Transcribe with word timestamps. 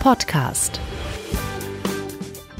Podcast. 0.00 0.80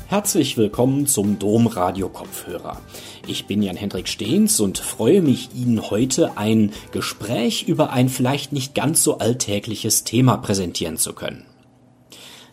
Herzlich 0.08 0.58
willkommen 0.58 1.06
zum 1.06 1.38
Domradio 1.38 2.10
Kopfhörer. 2.10 2.82
Ich 3.26 3.46
bin 3.46 3.62
Jan-Hendrik 3.62 4.08
Stehns 4.08 4.60
und 4.60 4.76
freue 4.76 5.22
mich, 5.22 5.48
Ihnen 5.54 5.90
heute 5.90 6.36
ein 6.36 6.72
Gespräch 6.92 7.66
über 7.66 7.92
ein 7.92 8.10
vielleicht 8.10 8.52
nicht 8.52 8.74
ganz 8.74 9.02
so 9.02 9.16
alltägliches 9.16 10.04
Thema 10.04 10.36
präsentieren 10.36 10.98
zu 10.98 11.14
können. 11.14 11.46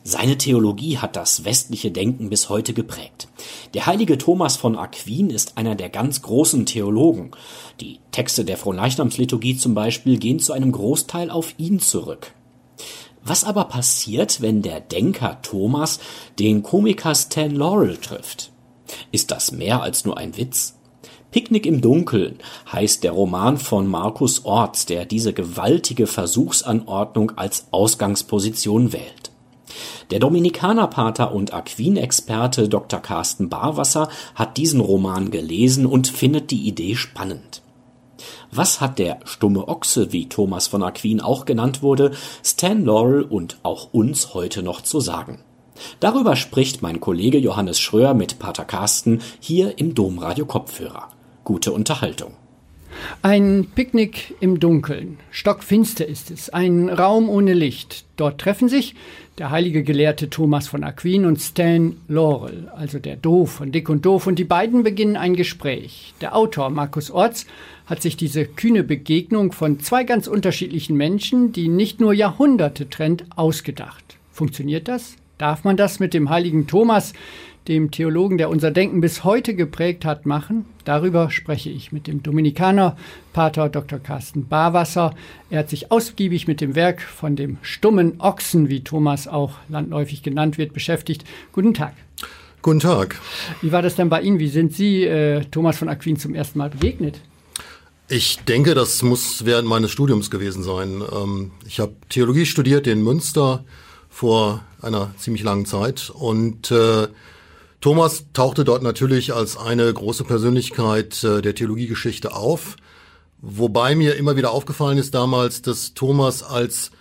Seine 0.04 0.38
Theologie 0.38 1.00
hat 1.00 1.18
das 1.18 1.44
westliche 1.44 1.92
Denken 1.92 2.30
bis 2.30 2.48
heute 2.48 2.74
geprägt. 2.74 3.28
Der 3.74 3.88
heilige 3.88 4.18
Thomas 4.18 4.56
von 4.56 4.78
Aquin 4.78 5.32
ist 5.32 5.58
einer 5.58 5.76
der 5.76 5.90
ganz 5.90 6.22
großen 6.22 6.66
Theologen. 6.66 7.32
Die 7.82 8.00
Texte 8.12 8.46
der 8.46 8.56
Fronleichnamsliturgie 8.56 9.58
zum 9.58 9.76
Beispiel 9.76 10.18
gehen 10.18 10.40
zu 10.40 10.54
einem 10.54 10.72
Großteil 10.72 11.30
auf 11.30 11.56
ihn 11.58 11.80
zurück. 11.82 12.32
Was 13.28 13.44
aber 13.44 13.66
passiert, 13.66 14.42
wenn 14.42 14.62
der 14.62 14.80
Denker 14.80 15.42
Thomas 15.42 16.00
den 16.40 16.64
Komiker 16.64 17.14
Stan 17.14 17.52
Laurel 17.52 17.98
trifft? 17.98 18.54
Ist 19.12 19.32
das 19.32 19.52
mehr 19.52 19.82
als 19.82 20.06
nur 20.06 20.18
ein 20.18 20.38
Witz? 20.38 20.76
Picknick 21.32 21.66
im 21.66 21.82
Dunkeln 21.82 22.40
heißt 22.72 23.04
der 23.04 23.12
Roman 23.12 23.58
von 23.58 23.86
Markus 23.86 24.46
Orts, 24.46 24.86
der 24.86 25.04
diese 25.04 25.34
gewaltige 25.34 26.08
Versuchsanordnung 26.08 27.34
als 27.36 27.68
Ausgangsposition 27.72 28.94
wählt. 28.94 29.32
Der 30.10 30.20
Dominikanerpater 30.20 31.34
und 31.34 31.54
Aquin-Experte 31.54 32.70
Dr. 32.70 33.02
Carsten 33.02 33.50
Barwasser 33.50 34.08
hat 34.36 34.56
diesen 34.56 34.80
Roman 34.80 35.32
gelesen 35.32 35.86
und 35.86 36.08
findet 36.08 36.50
die 36.50 36.66
Idee 36.66 36.96
spannend. 36.96 37.62
Was 38.52 38.82
hat 38.82 39.00
der 39.00 39.20
stumme 39.26 39.68
Ochse, 39.68 40.12
wie 40.12 40.30
Thomas 40.30 40.68
von 40.68 40.84
Aquin 40.84 41.22
auch 41.22 41.46
genannt 41.46 41.82
wurde, 41.82 42.12
Stan 42.44 42.84
Laurel 42.84 43.24
und 43.24 43.60
auch 43.64 43.94
uns 43.94 44.34
heute 44.34 44.64
noch 44.64 44.82
zu 44.82 45.00
sagen? 45.00 45.44
Darüber 46.00 46.36
spricht 46.36 46.82
mein 46.82 47.00
Kollege 47.00 47.38
Johannes 47.38 47.80
Schröer 47.80 48.14
mit 48.14 48.40
Pater 48.40 48.66
Carsten 48.66 49.22
hier 49.40 49.78
im 49.78 49.94
Domradio 49.94 50.46
Kopfhörer. 50.46 51.10
Gute 51.44 51.72
Unterhaltung. 51.72 52.34
Ein 53.22 53.68
Picknick 53.76 54.36
im 54.40 54.60
Dunkeln. 54.60 55.20
Stockfinster 55.30 56.06
ist 56.08 56.32
es. 56.32 56.50
Ein 56.50 56.90
Raum 56.90 57.30
ohne 57.30 57.54
Licht. 57.54 58.06
Dort 58.16 58.42
treffen 58.42 58.70
sich 58.70 58.96
der 59.38 59.52
heilige 59.52 59.84
Gelehrte 59.84 60.30
Thomas 60.30 60.68
von 60.68 60.84
Aquin 60.84 61.26
und 61.26 61.40
Stan 61.40 61.96
Laurel, 62.08 62.70
also 62.76 62.98
der 62.98 63.16
Doof 63.16 63.52
von 63.52 63.72
Dick 63.72 63.88
und 63.88 64.06
Doof, 64.06 64.26
und 64.26 64.40
die 64.40 64.44
beiden 64.44 64.84
beginnen 64.84 65.16
ein 65.16 65.36
Gespräch. 65.36 66.14
Der 66.22 66.36
Autor 66.36 66.72
Markus 66.72 67.12
Orts 67.12 67.46
hat 67.86 68.02
sich 68.02 68.18
diese 68.18 68.46
kühne 68.46 68.84
Begegnung 68.84 69.52
von 69.52 69.80
zwei 69.80 70.04
ganz 70.04 70.28
unterschiedlichen 70.28 70.98
Menschen, 70.98 71.52
die 71.52 71.68
nicht 71.68 72.00
nur 72.00 72.14
Jahrhunderte 72.14 72.90
trennt, 72.90 73.26
ausgedacht. 73.36 74.18
Funktioniert 74.32 74.88
das? 74.88 75.16
Darf 75.38 75.64
man 75.64 75.78
das 75.78 76.00
mit 76.00 76.16
dem 76.16 76.32
heiligen 76.32 76.66
Thomas, 76.66 77.14
dem 77.68 77.92
Theologen, 77.92 78.38
der 78.38 78.50
unser 78.50 78.72
Denken 78.72 79.02
bis 79.02 79.24
heute 79.24 79.54
geprägt 79.54 80.06
hat, 80.06 80.26
machen? 80.26 80.66
Darüber 80.86 81.30
spreche 81.30 81.70
ich 81.70 81.92
mit 81.92 82.08
dem 82.08 82.24
Dominikaner 82.24 82.98
Pater 83.34 83.70
Dr. 83.70 84.00
Carsten 84.00 84.48
Barwasser. 84.48 85.14
Er 85.50 85.60
hat 85.60 85.70
sich 85.70 85.92
ausgiebig 85.92 86.48
mit 86.48 86.62
dem 86.62 86.76
Werk 86.76 87.02
von 87.02 87.36
dem 87.36 87.58
stummen 87.62 88.20
Ochsen, 88.20 88.70
wie 88.70 88.84
Thomas 88.84 89.28
auch 89.28 89.54
landläufig 89.70 90.24
genannt 90.24 90.58
wird, 90.58 90.74
beschäftigt. 90.74 91.26
Guten 91.52 91.74
Tag. 91.74 91.94
Guten 92.62 92.80
Tag. 92.80 93.20
Wie 93.62 93.72
war 93.72 93.82
das 93.82 93.96
denn 93.96 94.10
bei 94.10 94.22
Ihnen? 94.22 94.40
Wie 94.40 94.50
sind 94.50 94.74
Sie 94.74 95.04
äh, 95.04 95.44
Thomas 95.52 95.78
von 95.78 95.90
Aquin 95.90 96.18
zum 96.18 96.36
ersten 96.36 96.60
Mal 96.60 96.70
begegnet? 96.70 97.22
Ich 98.10 98.40
denke, 98.48 98.74
das 98.74 99.04
muss 99.04 99.46
während 99.46 99.68
meines 99.68 99.92
Studiums 99.92 100.32
gewesen 100.32 100.64
sein. 100.64 101.02
Ähm, 101.14 101.52
ich 101.66 101.80
habe 101.80 101.94
Theologie 102.10 102.46
studiert 102.46 102.88
in 102.88 103.04
Münster 103.04 103.66
vor 104.10 104.64
einer 104.82 105.14
ziemlich 105.18 105.44
langen 105.44 105.66
Zeit 105.66 106.10
und 106.10 106.72
äh, 106.72 107.08
Thomas 107.80 108.26
tauchte 108.34 108.64
dort 108.64 108.82
natürlich 108.82 109.34
als 109.34 109.56
eine 109.56 109.94
große 109.94 110.24
Persönlichkeit 110.24 111.24
äh, 111.24 111.42
der 111.42 111.54
Theologiegeschichte 111.54 112.36
auf, 112.36 112.76
wobei 113.40 113.96
mir 113.96 114.16
immer 114.16 114.36
wieder 114.36 114.52
aufgefallen 114.52 114.98
ist 114.98 115.14
damals, 115.14 115.62
dass 115.62 115.94
Thomas 115.94 116.42
als 116.42 116.92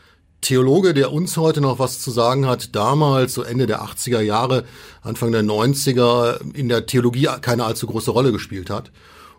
Theologe, 0.43 0.93
der 0.93 1.13
uns 1.13 1.37
heute 1.39 1.63
noch 1.63 1.79
was 1.79 2.01
zu 2.01 2.11
sagen 2.11 2.47
hat, 2.47 2.77
damals, 2.77 3.35
so 3.35 3.43
Ende 3.43 3.67
der 3.67 3.83
80er 3.83 4.21
Jahre, 4.21 4.65
Anfang 5.01 5.33
der 5.33 5.43
90er, 5.43 6.55
in 6.55 6.69
der 6.69 6.87
Theologie 6.87 7.29
keine 7.41 7.65
allzu 7.65 7.87
große 7.87 8.11
Rolle 8.11 8.33
gespielt 8.33 8.69
hat. 8.69 8.93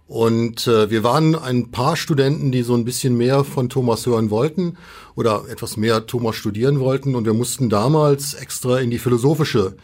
Und 0.07 0.67
äh, 0.67 0.89
wir 0.89 1.03
waren 1.03 1.35
ein 1.35 1.69
paar 1.69 1.97
Studenten, 1.97 2.51
die 2.51 2.63
so 2.63 2.73
ein 2.73 2.85
bisschen 2.85 3.15
mehr 3.15 3.43
von 3.43 3.69
Thomas 3.69 4.05
hören 4.05 4.29
wollten 4.31 4.77
oder 5.15 5.43
etwas 5.49 5.77
mehr 5.77 6.07
Thomas 6.07 6.35
studieren 6.35 6.79
wollten. 6.79 7.13
Und 7.13 7.25
wir 7.25 7.33
mussten 7.33 7.69
damals 7.69 8.33
extra 8.33 8.79
in 8.79 8.89
die 8.89 8.99
philosophische 8.99 9.75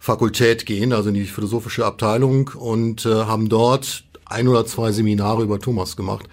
Fakultät 0.00 0.64
gehen, 0.64 0.94
also 0.94 1.10
in 1.10 1.14
die 1.14 1.24
philosophische 1.24 1.84
Abteilung 1.84 2.50
und 2.58 3.04
äh, 3.04 3.10
haben 3.10 3.50
dort 3.50 4.04
ein 4.24 4.48
oder 4.48 4.64
zwei 4.64 4.92
Seminare 4.92 5.42
über 5.42 5.58
Thomas 5.58 5.94
gemacht. 5.94 6.26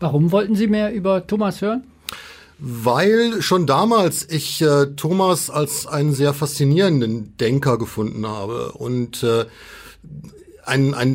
Warum 0.00 0.32
wollten 0.32 0.56
Sie 0.56 0.66
mehr 0.66 0.92
über 0.92 1.26
Thomas 1.26 1.60
hören? 1.60 1.84
Weil 2.58 3.42
schon 3.42 3.66
damals 3.66 4.26
ich 4.28 4.62
äh, 4.62 4.86
Thomas 4.96 5.50
als 5.50 5.86
einen 5.86 6.14
sehr 6.14 6.32
faszinierenden 6.32 7.36
Denker 7.36 7.76
gefunden 7.76 8.26
habe 8.26 8.72
und 8.72 9.22
äh, 9.22 9.44
ein, 10.64 10.94
ein, 10.94 11.14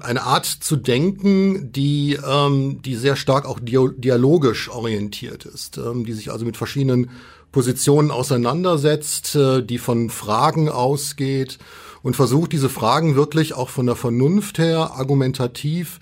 eine 0.00 0.22
Art 0.22 0.46
zu 0.46 0.76
denken, 0.76 1.72
die, 1.72 2.18
ähm, 2.26 2.80
die 2.82 2.96
sehr 2.96 3.16
stark 3.16 3.44
auch 3.44 3.60
dialogisch 3.62 4.68
orientiert 4.68 5.44
ist, 5.44 5.78
ähm, 5.78 6.04
die 6.04 6.12
sich 6.12 6.32
also 6.32 6.44
mit 6.44 6.56
verschiedenen 6.56 7.10
Positionen 7.52 8.10
auseinandersetzt, 8.10 9.36
äh, 9.36 9.62
die 9.62 9.78
von 9.78 10.10
Fragen 10.10 10.68
ausgeht 10.68 11.58
und 12.02 12.16
versucht, 12.16 12.52
diese 12.52 12.68
Fragen 12.68 13.14
wirklich 13.14 13.54
auch 13.54 13.68
von 13.68 13.86
der 13.86 13.96
Vernunft 13.96 14.58
her 14.58 14.92
argumentativ 14.96 16.00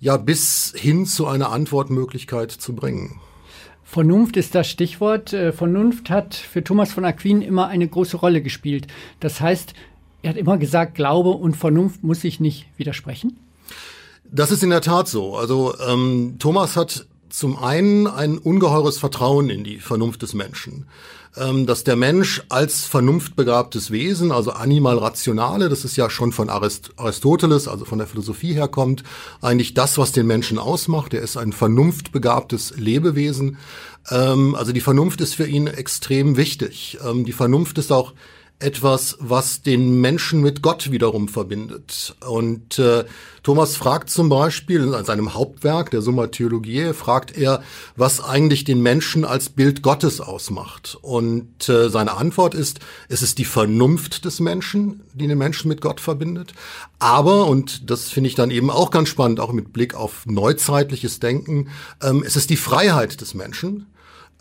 ja 0.00 0.16
bis 0.16 0.74
hin 0.76 1.06
zu 1.06 1.26
einer 1.26 1.50
Antwortmöglichkeit 1.50 2.50
zu 2.52 2.74
bringen. 2.74 3.20
Vernunft 3.84 4.36
ist 4.36 4.54
das 4.54 4.68
Stichwort. 4.68 5.32
Äh, 5.32 5.52
Vernunft 5.52 6.10
hat 6.10 6.34
für 6.34 6.62
Thomas 6.62 6.92
von 6.92 7.04
Aquin 7.04 7.40
immer 7.40 7.68
eine 7.68 7.88
große 7.88 8.18
Rolle 8.18 8.42
gespielt. 8.42 8.86
Das 9.18 9.40
heißt, 9.40 9.72
er 10.22 10.30
hat 10.30 10.36
immer 10.36 10.58
gesagt, 10.58 10.94
Glaube 10.94 11.30
und 11.30 11.56
Vernunft 11.56 12.02
muss 12.04 12.20
sich 12.20 12.38
nicht 12.38 12.66
widersprechen. 12.76 13.38
Das 14.30 14.50
ist 14.50 14.62
in 14.62 14.70
der 14.70 14.82
Tat 14.82 15.08
so. 15.08 15.36
Also 15.36 15.74
ähm, 15.88 16.36
Thomas 16.38 16.76
hat 16.76 17.06
zum 17.38 17.56
einen 17.56 18.08
ein 18.08 18.36
ungeheures 18.36 18.98
Vertrauen 18.98 19.48
in 19.48 19.62
die 19.62 19.78
Vernunft 19.78 20.22
des 20.22 20.34
Menschen. 20.34 20.86
Ähm, 21.36 21.66
dass 21.66 21.84
der 21.84 21.94
Mensch 21.94 22.42
als 22.48 22.86
vernunftbegabtes 22.86 23.92
Wesen, 23.92 24.32
also 24.32 24.50
animal 24.50 24.98
rationale, 24.98 25.68
das 25.68 25.84
ist 25.84 25.96
ja 25.96 26.10
schon 26.10 26.32
von 26.32 26.48
Arist 26.48 26.90
Aristoteles, 26.96 27.68
also 27.68 27.84
von 27.84 27.98
der 27.98 28.08
Philosophie 28.08 28.54
herkommt, 28.54 29.04
eigentlich 29.40 29.74
das, 29.74 29.98
was 29.98 30.10
den 30.10 30.26
Menschen 30.26 30.58
ausmacht. 30.58 31.14
Er 31.14 31.22
ist 31.22 31.36
ein 31.36 31.52
vernunftbegabtes 31.52 32.74
Lebewesen. 32.76 33.58
Ähm, 34.10 34.56
also 34.56 34.72
die 34.72 34.80
Vernunft 34.80 35.20
ist 35.20 35.34
für 35.34 35.46
ihn 35.46 35.68
extrem 35.68 36.36
wichtig. 36.36 36.98
Ähm, 37.06 37.24
die 37.24 37.32
Vernunft 37.32 37.78
ist 37.78 37.92
auch 37.92 38.14
etwas, 38.60 39.16
was 39.20 39.62
den 39.62 40.00
Menschen 40.00 40.40
mit 40.40 40.62
Gott 40.62 40.90
wiederum 40.90 41.28
verbindet. 41.28 42.16
Und 42.26 42.78
äh, 42.80 43.04
Thomas 43.44 43.76
fragt 43.76 44.10
zum 44.10 44.28
Beispiel 44.28 44.82
in 44.82 45.04
seinem 45.04 45.34
Hauptwerk, 45.34 45.92
der 45.92 46.02
Summa 46.02 46.26
Theologiae, 46.26 46.92
fragt 46.92 47.36
er, 47.38 47.62
was 47.94 48.22
eigentlich 48.22 48.64
den 48.64 48.82
Menschen 48.82 49.24
als 49.24 49.48
Bild 49.48 49.82
Gottes 49.82 50.20
ausmacht. 50.20 50.98
Und 51.02 51.68
äh, 51.68 51.88
seine 51.88 52.16
Antwort 52.16 52.54
ist, 52.54 52.80
es 53.08 53.22
ist 53.22 53.38
die 53.38 53.44
Vernunft 53.44 54.24
des 54.24 54.40
Menschen, 54.40 55.02
die 55.14 55.28
den 55.28 55.38
Menschen 55.38 55.68
mit 55.68 55.80
Gott 55.80 56.00
verbindet. 56.00 56.52
Aber, 56.98 57.46
und 57.46 57.88
das 57.88 58.10
finde 58.10 58.28
ich 58.28 58.34
dann 58.34 58.50
eben 58.50 58.70
auch 58.70 58.90
ganz 58.90 59.08
spannend, 59.08 59.38
auch 59.38 59.52
mit 59.52 59.72
Blick 59.72 59.94
auf 59.94 60.26
neuzeitliches 60.26 61.20
Denken, 61.20 61.68
ähm, 62.02 62.24
es 62.26 62.34
ist 62.34 62.50
die 62.50 62.56
Freiheit 62.56 63.20
des 63.20 63.34
Menschen. 63.34 63.86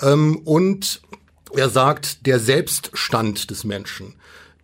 Ähm, 0.02 0.42
und 0.44 1.02
er 1.56 1.70
sagt, 1.70 2.26
der 2.26 2.40
Selbststand 2.40 3.50
des 3.50 3.64
Menschen. 3.64 4.16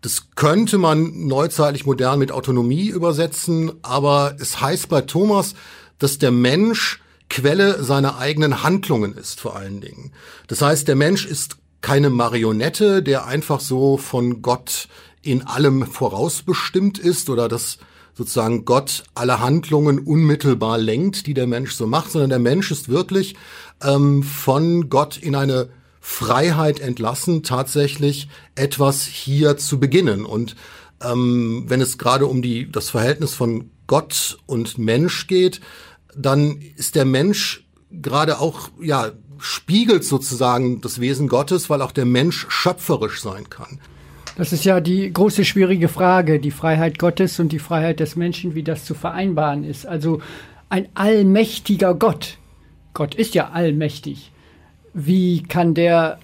Das 0.01 0.27
könnte 0.35 0.77
man 0.77 1.27
neuzeitlich 1.27 1.85
modern 1.85 2.19
mit 2.19 2.31
Autonomie 2.31 2.87
übersetzen, 2.87 3.71
aber 3.83 4.35
es 4.39 4.59
heißt 4.59 4.89
bei 4.89 5.01
Thomas, 5.01 5.55
dass 5.97 6.17
der 6.17 6.31
Mensch 6.31 6.99
Quelle 7.29 7.83
seiner 7.83 8.19
eigenen 8.19 8.61
Handlungen 8.61 9.13
ist, 9.13 9.39
vor 9.39 9.55
allen 9.55 9.81
Dingen. 9.81 10.11
Das 10.47 10.61
heißt, 10.61 10.87
der 10.87 10.95
Mensch 10.95 11.25
ist 11.25 11.57
keine 11.81 12.11
Marionette, 12.11 13.01
der 13.01 13.25
einfach 13.25 13.59
so 13.59 13.97
von 13.97 14.41
Gott 14.41 14.87
in 15.23 15.41
allem 15.41 15.87
vorausbestimmt 15.87 16.99
ist 16.99 17.29
oder 17.29 17.47
dass 17.47 17.79
sozusagen 18.13 18.65
Gott 18.65 19.03
alle 19.15 19.39
Handlungen 19.39 19.99
unmittelbar 19.99 20.77
lenkt, 20.77 21.25
die 21.25 21.33
der 21.33 21.47
Mensch 21.47 21.73
so 21.73 21.87
macht, 21.87 22.11
sondern 22.11 22.29
der 22.29 22.39
Mensch 22.39 22.69
ist 22.69 22.89
wirklich 22.89 23.35
ähm, 23.81 24.21
von 24.21 24.89
Gott 24.89 25.17
in 25.17 25.35
eine 25.35 25.69
Freiheit 26.05 26.81
entlassen, 26.81 27.43
tatsächlich 27.43 28.27
etwas 28.55 29.05
hier 29.05 29.55
zu 29.55 29.79
beginnen. 29.79 30.25
Und 30.25 30.57
ähm, 31.01 31.63
wenn 31.67 31.79
es 31.79 31.97
gerade 31.97 32.27
um 32.27 32.41
die, 32.41 32.69
das 32.69 32.89
Verhältnis 32.89 33.33
von 33.33 33.71
Gott 33.87 34.37
und 34.45 34.77
Mensch 34.77 35.27
geht, 35.27 35.61
dann 36.13 36.59
ist 36.75 36.95
der 36.95 37.05
Mensch 37.05 37.65
gerade 37.89 38.41
auch 38.41 38.69
ja 38.81 39.13
spiegelt 39.39 40.03
sozusagen 40.03 40.81
das 40.81 40.99
Wesen 40.99 41.29
Gottes, 41.29 41.69
weil 41.69 41.81
auch 41.81 41.93
der 41.93 42.05
Mensch 42.05 42.47
schöpferisch 42.49 43.21
sein 43.21 43.49
kann. 43.49 43.79
Das 44.35 44.51
ist 44.51 44.65
ja 44.65 44.81
die 44.81 45.11
große 45.11 45.45
schwierige 45.45 45.87
Frage, 45.87 46.39
die 46.39 46.51
Freiheit 46.51 46.99
Gottes 46.99 47.39
und 47.39 47.53
die 47.53 47.59
Freiheit 47.59 48.01
des 48.01 48.17
Menschen, 48.17 48.55
wie 48.55 48.63
das 48.63 48.83
zu 48.83 48.93
vereinbaren 48.93 49.63
ist. 49.63 49.85
Also 49.85 50.21
ein 50.69 50.89
allmächtiger 50.95 51.93
Gott, 51.93 52.39
Gott 52.93 53.15
ist 53.15 53.35
ja 53.35 53.51
allmächtig, 53.51 54.32
wie 54.93 55.43
kann 55.43 55.73
der 55.73 56.19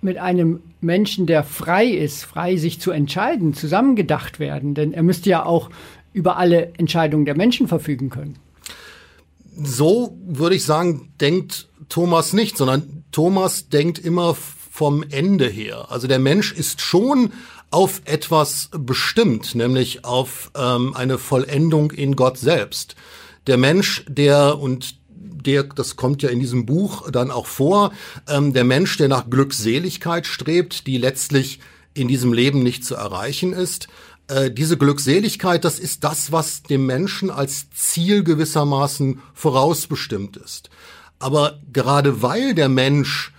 mit 0.00 0.18
einem 0.18 0.60
Menschen, 0.80 1.26
der 1.26 1.44
frei 1.44 1.86
ist, 1.86 2.24
frei 2.24 2.56
sich 2.56 2.80
zu 2.80 2.90
entscheiden, 2.90 3.54
zusammengedacht 3.54 4.38
werden? 4.40 4.74
Denn 4.74 4.92
er 4.92 5.02
müsste 5.02 5.30
ja 5.30 5.44
auch 5.44 5.70
über 6.12 6.36
alle 6.36 6.72
Entscheidungen 6.76 7.24
der 7.24 7.36
Menschen 7.36 7.68
verfügen 7.68 8.10
können. 8.10 8.36
So 9.62 10.16
würde 10.26 10.56
ich 10.56 10.64
sagen, 10.64 11.12
denkt 11.20 11.68
Thomas 11.88 12.32
nicht, 12.32 12.56
sondern 12.56 13.04
Thomas 13.12 13.68
denkt 13.68 13.98
immer 13.98 14.34
vom 14.34 15.04
Ende 15.10 15.46
her. 15.48 15.86
Also 15.90 16.06
der 16.06 16.18
Mensch 16.18 16.52
ist 16.52 16.80
schon 16.80 17.32
auf 17.70 18.02
etwas 18.04 18.70
bestimmt, 18.76 19.54
nämlich 19.54 20.04
auf 20.04 20.50
ähm, 20.56 20.94
eine 20.94 21.18
Vollendung 21.18 21.90
in 21.90 22.16
Gott 22.16 22.38
selbst. 22.38 22.96
Der 23.46 23.56
Mensch, 23.56 24.04
der 24.08 24.58
und 24.58 24.96
der, 25.46 25.64
das 25.64 25.96
kommt 25.96 26.22
ja 26.22 26.30
in 26.30 26.40
diesem 26.40 26.66
Buch 26.66 27.10
dann 27.10 27.30
auch 27.30 27.46
vor, 27.46 27.92
ähm, 28.28 28.52
der 28.52 28.64
Mensch, 28.64 28.96
der 28.96 29.08
nach 29.08 29.28
Glückseligkeit 29.28 30.26
strebt, 30.26 30.86
die 30.86 30.98
letztlich 30.98 31.60
in 31.94 32.08
diesem 32.08 32.32
Leben 32.32 32.62
nicht 32.62 32.84
zu 32.84 32.94
erreichen 32.94 33.52
ist. 33.52 33.88
Äh, 34.28 34.50
diese 34.50 34.76
Glückseligkeit, 34.76 35.64
das 35.64 35.78
ist 35.78 36.04
das, 36.04 36.32
was 36.32 36.62
dem 36.62 36.86
Menschen 36.86 37.30
als 37.30 37.70
Ziel 37.70 38.24
gewissermaßen 38.24 39.20
vorausbestimmt 39.34 40.36
ist. 40.36 40.70
Aber 41.18 41.58
gerade 41.72 42.22
weil 42.22 42.54
der 42.54 42.68
Mensch 42.68 43.32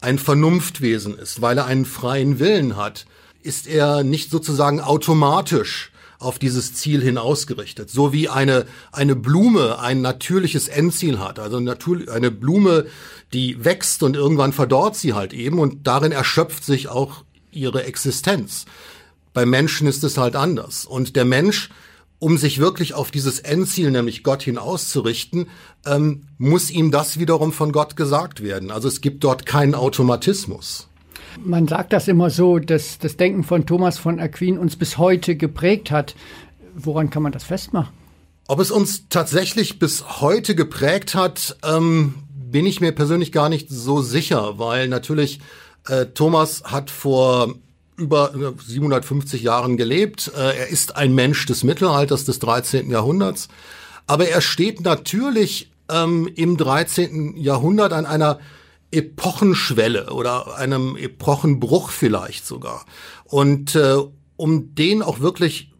ein 0.00 0.18
Vernunftwesen 0.18 1.18
ist, 1.18 1.40
weil 1.40 1.58
er 1.58 1.66
einen 1.66 1.84
freien 1.84 2.38
Willen 2.38 2.76
hat, 2.76 3.06
ist 3.42 3.66
er 3.66 4.04
nicht 4.04 4.30
sozusagen 4.30 4.80
automatisch 4.80 5.90
auf 6.24 6.38
dieses 6.38 6.74
Ziel 6.74 7.02
hin 7.02 7.18
ausgerichtet. 7.18 7.90
So 7.90 8.12
wie 8.12 8.28
eine, 8.28 8.66
eine 8.92 9.14
Blume 9.14 9.78
ein 9.78 10.00
natürliches 10.00 10.68
Endziel 10.68 11.18
hat. 11.18 11.38
Also 11.38 11.58
eine 11.58 12.30
Blume, 12.30 12.86
die 13.32 13.64
wächst 13.64 14.02
und 14.02 14.16
irgendwann 14.16 14.52
verdorrt 14.52 14.96
sie 14.96 15.12
halt 15.12 15.32
eben 15.32 15.58
und 15.58 15.86
darin 15.86 16.12
erschöpft 16.12 16.64
sich 16.64 16.88
auch 16.88 17.24
ihre 17.52 17.84
Existenz. 17.84 18.64
Beim 19.32 19.50
Menschen 19.50 19.86
ist 19.86 20.04
es 20.04 20.16
halt 20.16 20.36
anders. 20.36 20.84
Und 20.84 21.16
der 21.16 21.24
Mensch, 21.24 21.70
um 22.18 22.38
sich 22.38 22.58
wirklich 22.58 22.94
auf 22.94 23.10
dieses 23.10 23.40
Endziel, 23.40 23.90
nämlich 23.90 24.22
Gott 24.22 24.42
hin 24.42 24.58
auszurichten, 24.58 25.48
ähm, 25.84 26.22
muss 26.38 26.70
ihm 26.70 26.90
das 26.90 27.18
wiederum 27.18 27.52
von 27.52 27.72
Gott 27.72 27.96
gesagt 27.96 28.42
werden. 28.42 28.70
Also 28.70 28.88
es 28.88 29.00
gibt 29.00 29.24
dort 29.24 29.44
keinen 29.44 29.74
Automatismus. 29.74 30.88
Man 31.42 31.68
sagt 31.68 31.92
das 31.92 32.08
immer 32.08 32.30
so, 32.30 32.58
dass 32.58 32.98
das 32.98 33.16
Denken 33.16 33.44
von 33.44 33.66
Thomas 33.66 33.98
von 33.98 34.20
Aquin 34.20 34.58
uns 34.58 34.76
bis 34.76 34.98
heute 34.98 35.36
geprägt 35.36 35.90
hat. 35.90 36.14
Woran 36.74 37.10
kann 37.10 37.22
man 37.22 37.32
das 37.32 37.44
festmachen? 37.44 37.92
Ob 38.46 38.60
es 38.60 38.70
uns 38.70 39.08
tatsächlich 39.08 39.78
bis 39.78 40.20
heute 40.20 40.54
geprägt 40.54 41.14
hat, 41.14 41.56
ähm, 41.64 42.14
bin 42.28 42.66
ich 42.66 42.80
mir 42.80 42.92
persönlich 42.92 43.32
gar 43.32 43.48
nicht 43.48 43.70
so 43.70 44.02
sicher, 44.02 44.58
weil 44.58 44.88
natürlich 44.88 45.40
äh, 45.88 46.06
Thomas 46.06 46.64
hat 46.64 46.90
vor 46.90 47.54
über 47.96 48.32
750 48.66 49.42
Jahren 49.42 49.76
gelebt. 49.76 50.30
Äh, 50.36 50.58
er 50.58 50.68
ist 50.68 50.96
ein 50.96 51.14
Mensch 51.14 51.46
des 51.46 51.64
Mittelalters, 51.64 52.24
des 52.24 52.38
13. 52.38 52.90
Jahrhunderts. 52.90 53.48
Aber 54.06 54.28
er 54.28 54.40
steht 54.40 54.82
natürlich 54.82 55.70
ähm, 55.88 56.28
im 56.34 56.56
13. 56.56 57.36
Jahrhundert 57.36 57.92
an 57.92 58.06
einer 58.06 58.40
Epochenschwelle 58.94 60.12
oder 60.12 60.56
einem 60.56 60.96
Epochenbruch 60.96 61.90
vielleicht 61.90 62.46
sogar. 62.46 62.86
Und 63.24 63.74
äh, 63.74 63.96
um 64.36 64.74
den 64.74 65.02
auch 65.02 65.20
wirklich 65.20 65.72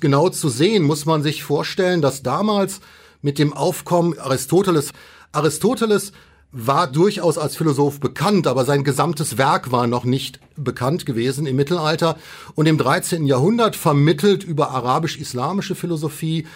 genau 0.00 0.28
zu 0.30 0.48
sehen, 0.48 0.82
muss 0.82 1.06
man 1.06 1.22
sich 1.22 1.42
vorstellen, 1.42 2.02
dass 2.02 2.22
damals 2.22 2.80
mit 3.22 3.38
dem 3.38 3.52
Aufkommen 3.52 4.18
Aristoteles, 4.18 4.92
Aristoteles 5.32 6.12
war 6.52 6.90
durchaus 6.90 7.36
als 7.36 7.56
Philosoph 7.56 8.00
bekannt, 8.00 8.46
aber 8.46 8.64
sein 8.64 8.84
gesamtes 8.84 9.36
Werk 9.36 9.72
war 9.72 9.86
noch 9.86 10.04
nicht 10.04 10.40
bekannt 10.56 11.04
gewesen 11.04 11.46
im 11.46 11.56
Mittelalter. 11.56 12.16
Und 12.54 12.66
im 12.66 12.78
13. 12.78 13.26
Jahrhundert 13.26 13.76
vermittelt 13.76 14.42
über 14.42 14.70
arabisch-islamische 14.70 15.74
Philosophie 15.74 16.46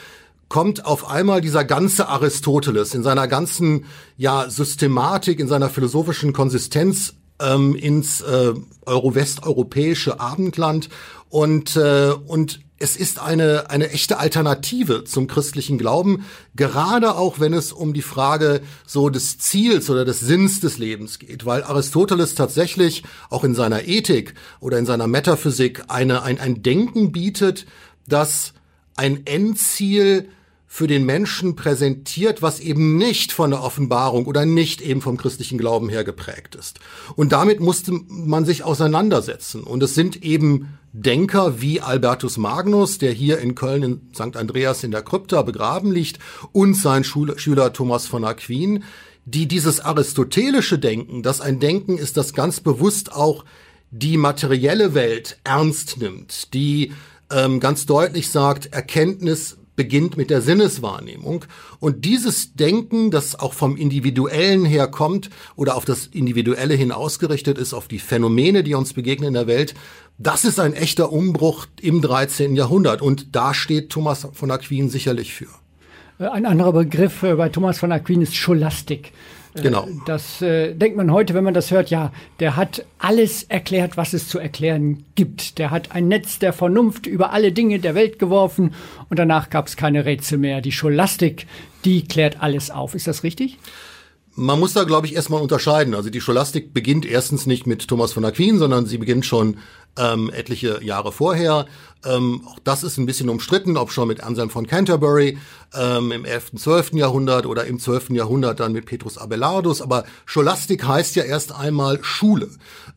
kommt 0.51 0.85
auf 0.85 1.09
einmal 1.09 1.41
dieser 1.41 1.65
ganze 1.65 2.09
Aristoteles 2.09 2.93
in 2.93 3.03
seiner 3.03 3.29
ganzen 3.29 3.87
ja 4.19 4.51
Systematik, 4.51 5.41
in 5.41 5.49
seiner 5.49 5.71
philosophischen 5.71 6.35
Konsistenz 6.35 7.15
ähm, 7.41 7.75
ins 7.75 8.21
äh, 8.21 8.53
Euro-westeuropäische 8.85 10.21
Abendland. 10.21 10.91
Und 11.31 11.77
äh, 11.77 12.13
und 12.27 12.61
es 12.83 12.97
ist 12.97 13.21
eine, 13.21 13.71
eine 13.71 13.91
echte 13.91 14.19
Alternative 14.19 15.05
zum 15.05 15.27
christlichen 15.27 15.77
Glauben, 15.79 16.25
gerade 16.57 17.15
auch 17.15 17.39
wenn 17.39 17.53
es 17.53 17.73
um 17.73 17.93
die 17.93 18.03
Frage 18.03 18.63
so 18.87 19.11
des 19.11 19.39
Ziels 19.39 19.89
oder 19.89 20.07
des 20.07 20.19
Sinns 20.21 20.61
des 20.61 20.79
Lebens 20.79 21.19
geht, 21.19 21.45
weil 21.45 21.63
Aristoteles 21.63 22.35
tatsächlich 22.35 23.05
auch 23.29 23.45
in 23.45 23.55
seiner 23.55 23.87
Ethik 23.87 24.35
oder 24.61 24.79
in 24.79 24.87
seiner 24.87 25.07
Metaphysik 25.07 25.85
eine, 25.89 26.23
ein, 26.23 26.41
ein 26.41 26.63
Denken 26.63 27.13
bietet, 27.13 27.67
dass 28.09 28.55
ein 28.97 29.27
Endziel 29.27 30.31
für 30.73 30.87
den 30.87 31.05
Menschen 31.05 31.57
präsentiert, 31.57 32.43
was 32.43 32.61
eben 32.61 32.97
nicht 32.97 33.33
von 33.33 33.51
der 33.51 33.61
Offenbarung 33.61 34.27
oder 34.27 34.47
nicht 34.47 34.81
eben 34.81 35.01
vom 35.01 35.17
christlichen 35.17 35.59
Glauben 35.59 35.89
her 35.89 36.05
geprägt 36.05 36.55
ist. 36.55 36.79
Und 37.17 37.33
damit 37.33 37.59
musste 37.59 37.91
man 38.07 38.45
sich 38.45 38.63
auseinandersetzen. 38.63 39.65
Und 39.65 39.83
es 39.83 39.97
sind 39.97 40.23
eben 40.23 40.79
Denker 40.93 41.61
wie 41.61 41.81
Albertus 41.81 42.37
Magnus, 42.37 42.99
der 42.99 43.11
hier 43.11 43.41
in 43.41 43.57
Köln 43.57 43.83
in 43.83 44.01
St. 44.15 44.37
Andreas 44.37 44.85
in 44.85 44.93
der 44.93 45.03
Krypta 45.03 45.43
begraben 45.43 45.91
liegt, 45.91 46.21
und 46.53 46.75
sein 46.75 47.03
Schüler 47.03 47.73
Thomas 47.73 48.07
von 48.07 48.25
Aquin, 48.25 48.85
die 49.25 49.49
dieses 49.49 49.81
aristotelische 49.81 50.79
Denken, 50.79 51.25
das 51.25 51.41
ein 51.41 51.59
Denken 51.59 51.99
ist, 51.99 52.17
das 52.17 52.33
ganz 52.33 52.61
bewusst 52.61 53.13
auch 53.13 53.45
die 53.91 54.17
materielle 54.17 54.95
Welt 54.95 55.41
ernst 55.43 55.99
nimmt, 55.99 56.55
die 56.55 56.93
ähm, 57.29 57.59
ganz 57.59 57.87
deutlich 57.87 58.31
sagt, 58.31 58.67
Erkenntnis 58.73 59.57
beginnt 59.81 60.19
mit 60.19 60.29
der 60.29 60.43
Sinneswahrnehmung. 60.43 61.47
Und 61.79 62.05
dieses 62.05 62.53
Denken, 62.53 63.11
das 63.11 63.35
auch 63.41 63.55
vom 63.55 63.79
Individuellen 63.79 64.67
her 64.67 64.89
kommt 64.89 65.31
oder 65.57 65.75
auf 65.75 65.87
das 65.87 66.07
Individuelle 66.07 66.75
hin 66.75 66.93
ausgerichtet 66.93 67.57
ist, 67.57 67.73
auf 67.73 67.89
die 67.89 67.99
Phänomene, 67.99 68.63
die 68.63 68.75
uns 68.75 68.93
begegnen 68.93 69.29
in 69.29 69.35
der 69.35 69.47
Welt, 69.47 69.73
das 70.19 70.45
ist 70.45 70.61
ein 70.61 70.75
echter 70.75 71.11
Umbruch 71.11 71.65
im 71.81 72.03
13. 72.03 72.57
Jahrhundert. 72.57 73.01
Und 73.01 73.35
da 73.35 73.55
steht 73.55 73.89
Thomas 73.89 74.29
von 74.35 74.51
Aquin 74.51 74.91
sicherlich 74.91 75.33
für. 75.33 75.49
Ein 76.19 76.45
anderer 76.45 76.75
Begriff 76.75 77.23
äh, 77.23 77.35
bei 77.37 77.49
Thomas 77.49 77.79
von 77.79 77.91
Aquin 77.91 78.21
ist 78.21 78.37
Scholastik. 78.37 79.13
Äh, 79.55 79.63
genau. 79.63 79.89
Das 80.07 80.43
äh, 80.43 80.75
denkt 80.75 80.97
man 80.97 81.11
heute, 81.13 81.35
wenn 81.35 81.45
man 81.45 81.55
das 81.55 81.71
hört, 81.71 81.91
ja, 81.91 82.13
der 82.39 82.57
hat 82.57 82.85
alles 82.99 83.43
erklärt, 83.45 83.97
was 83.97 84.13
es 84.13 84.29
zu 84.29 84.39
erklären 84.39 85.05
gibt. 85.15 85.59
Der 85.59 85.71
hat 85.71 85.93
ein 85.93 86.09
Netz 86.09 86.39
der 86.39 86.53
Vernunft 86.53 87.07
über 87.07 87.33
alle 87.33 87.53
Dinge 87.53 87.79
der 87.79 87.95
Welt 87.95 88.19
geworfen 88.19 88.75
und 89.09 89.19
danach 89.19 89.51
gab 89.51 89.67
es 89.67 89.77
keine 89.77 90.05
Rätsel 90.05 90.39
mehr. 90.39 90.61
Die 90.61 90.73
Scholastik, 90.73 91.47
die 91.85 92.05
klärt 92.05 92.43
alles 92.43 92.71
auf. 92.71 92.95
Ist 92.95 93.07
das 93.07 93.23
richtig? 93.23 93.59
Man 94.37 94.61
muss 94.61 94.73
da, 94.73 94.85
glaube 94.85 95.07
ich, 95.07 95.15
erstmal 95.17 95.43
unterscheiden. 95.43 95.95
Also 95.95 96.09
die 96.09 96.21
Scholastik 96.21 96.73
beginnt 96.73 97.05
erstens 97.05 97.47
nicht 97.47 97.67
mit 97.67 97.89
Thomas 97.89 98.13
von 98.13 98.25
Aquin, 98.25 98.59
sondern 98.59 98.87
sie 98.87 98.99
beginnt 98.99 99.27
schon 99.27 99.59
ähm, 99.99 100.31
etliche 100.31 100.83
Jahre 100.83 101.13
vorher. 101.13 101.67
Ähm, 102.05 102.43
auch 102.47 102.59
das 102.65 102.83
ist 102.83 102.97
ein 102.97 103.05
bisschen 103.05 103.29
umstritten, 103.29 103.77
ob 103.77 103.93
schon 103.93 104.09
mit 104.09 104.23
Anselm 104.23 104.49
von 104.49 104.67
Canterbury 104.67 105.37
ähm, 105.75 106.13
im 106.13 106.25
11., 106.25 106.53
12. 106.57 106.93
Jahrhundert 106.95 107.45
oder 107.45 107.67
im 107.67 107.79
12. 107.79 108.11
Jahrhundert 108.11 108.59
dann 108.59 108.73
mit 108.73 108.87
Petrus 108.87 109.19
Abelardus. 109.19 109.83
Aber 109.83 110.05
Scholastik 110.25 110.87
heißt 110.87 111.17
ja 111.17 111.25
erst 111.25 111.53
einmal 111.53 112.03
Schule. 112.03 112.49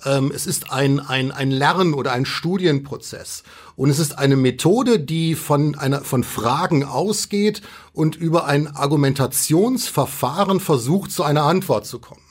Ähm, 0.06 0.32
es 0.34 0.48
ist 0.48 0.72
ein, 0.72 1.02
ein, 1.02 1.32
ein 1.32 1.52
Lern- 1.52 1.94
oder 1.94 2.14
ein 2.14 2.26
Studienprozess. 2.26 3.44
Und 3.76 3.90
es 3.90 4.00
ist 4.00 4.18
eine 4.18 4.38
Methode, 4.38 5.00
die 5.00 5.36
von, 5.36 5.76
einer, 5.76 6.02
von 6.02 6.24
Fragen 6.24 6.86
ausgeht 6.86 7.62
und 7.92 8.16
über 8.16 8.46
ein 8.46 8.68
Argumentationsverfahren 8.68 10.62
versucht, 10.62 11.12
zu 11.12 11.24
einer 11.24 11.44
Antwort 11.44 11.86
zu 11.86 12.00
kommen. 12.00 12.22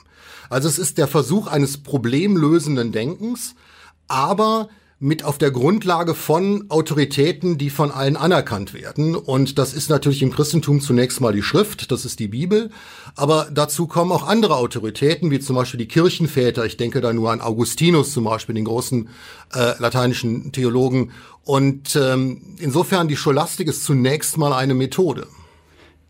Also 0.49 0.69
es 0.69 0.79
ist 0.79 0.99
der 0.99 1.09
Versuch 1.09 1.49
eines 1.49 1.83
problemlösenden 1.83 2.93
Denkens, 2.93 3.55
aber 4.13 4.69
mit 5.01 5.25
auf 5.25 5.37
der 5.37 5.51
Grundlage 5.51 6.15
von 6.15 6.67
Autoritäten, 6.69 7.59
die 7.59 7.71
von 7.71 7.91
allen 7.91 8.17
anerkannt 8.17 8.73
werden. 8.73 9.17
Und 9.17 9.59
das 9.59 9.75
ist 9.75 9.91
natürlich 9.91 10.23
im 10.23 10.31
Christentum 10.31 10.81
zunächst 10.81 11.21
mal 11.21 11.33
die 11.33 11.43
Schrift, 11.43 11.91
das 11.91 12.05
ist 12.05 12.21
die 12.21 12.29
Bibel. 12.29 12.71
Aber 13.17 13.49
dazu 13.53 13.89
kommen 13.89 14.13
auch 14.13 14.29
andere 14.29 14.55
Autoritäten, 14.55 15.33
wie 15.33 15.41
zum 15.41 15.57
Beispiel 15.57 15.79
die 15.79 15.89
Kirchenväter. 15.89 16.65
Ich 16.67 16.77
denke 16.77 17.01
da 17.01 17.13
nur 17.13 17.33
an 17.33 17.41
Augustinus 17.41 18.13
zum 18.13 18.23
Beispiel, 18.23 18.55
den 18.55 18.65
großen 18.65 19.09
äh, 19.55 19.73
lateinischen 19.81 20.53
Theologen. 20.53 21.11
Und 21.43 21.97
ähm, 21.97 22.41
insofern 22.61 23.09
die 23.09 23.17
Scholastik 23.17 23.67
ist 23.67 23.83
zunächst 23.83 24.39
mal 24.39 24.53
eine 24.53 24.75
Methode. 24.75 25.27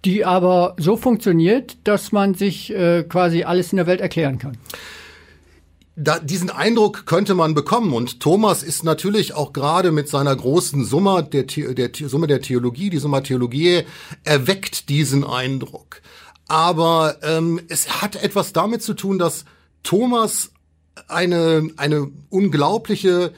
die 0.04 0.25
aber 0.25 0.75
so 0.78 0.97
funktioniert, 0.97 1.78
dass 1.85 2.12
man 2.12 2.35
sich 2.35 2.71
äh, 2.75 3.04
quasi 3.04 3.44
alles 3.44 3.73
in 3.73 3.76
der 3.76 3.87
Welt 3.87 4.00
erklären 4.00 4.38
kann. 4.38 4.59
Da, 6.02 6.18
diesen 6.18 6.50
Eindruck 6.50 7.06
könnte 7.06 7.35
man 7.35 7.54
bekommen. 7.54 7.92
Und 7.92 8.21
Thomas 8.21 8.62
ist 8.62 8.82
natürlich 8.82 9.35
auch 9.35 9.52
gerade 9.52 9.92
mit 9.92 10.09
seiner 10.09 10.35
großen 10.35 10.85
Summe 10.85 11.23
der, 11.23 11.44
der 11.44 11.90
Summe 12.09 12.26
der 12.26 12.40
Theologie, 12.40 12.90
die 12.90 12.99
Summa 12.99 13.21
Theologiae, 13.21 13.85
erweckt 14.25 14.88
diesen 14.88 15.25
Eindruck. 15.25 16.02
Aber 16.49 17.16
ähm, 17.23 17.61
es 17.68 18.02
hat 18.02 18.16
etwas 18.16 18.52
damit 18.52 18.82
zu 18.82 18.94
tun, 18.94 19.18
dass 19.18 19.44
Thomas 19.82 20.50
eine, 21.09 21.68
eine 21.76 22.11
unglaubliche 22.30 23.32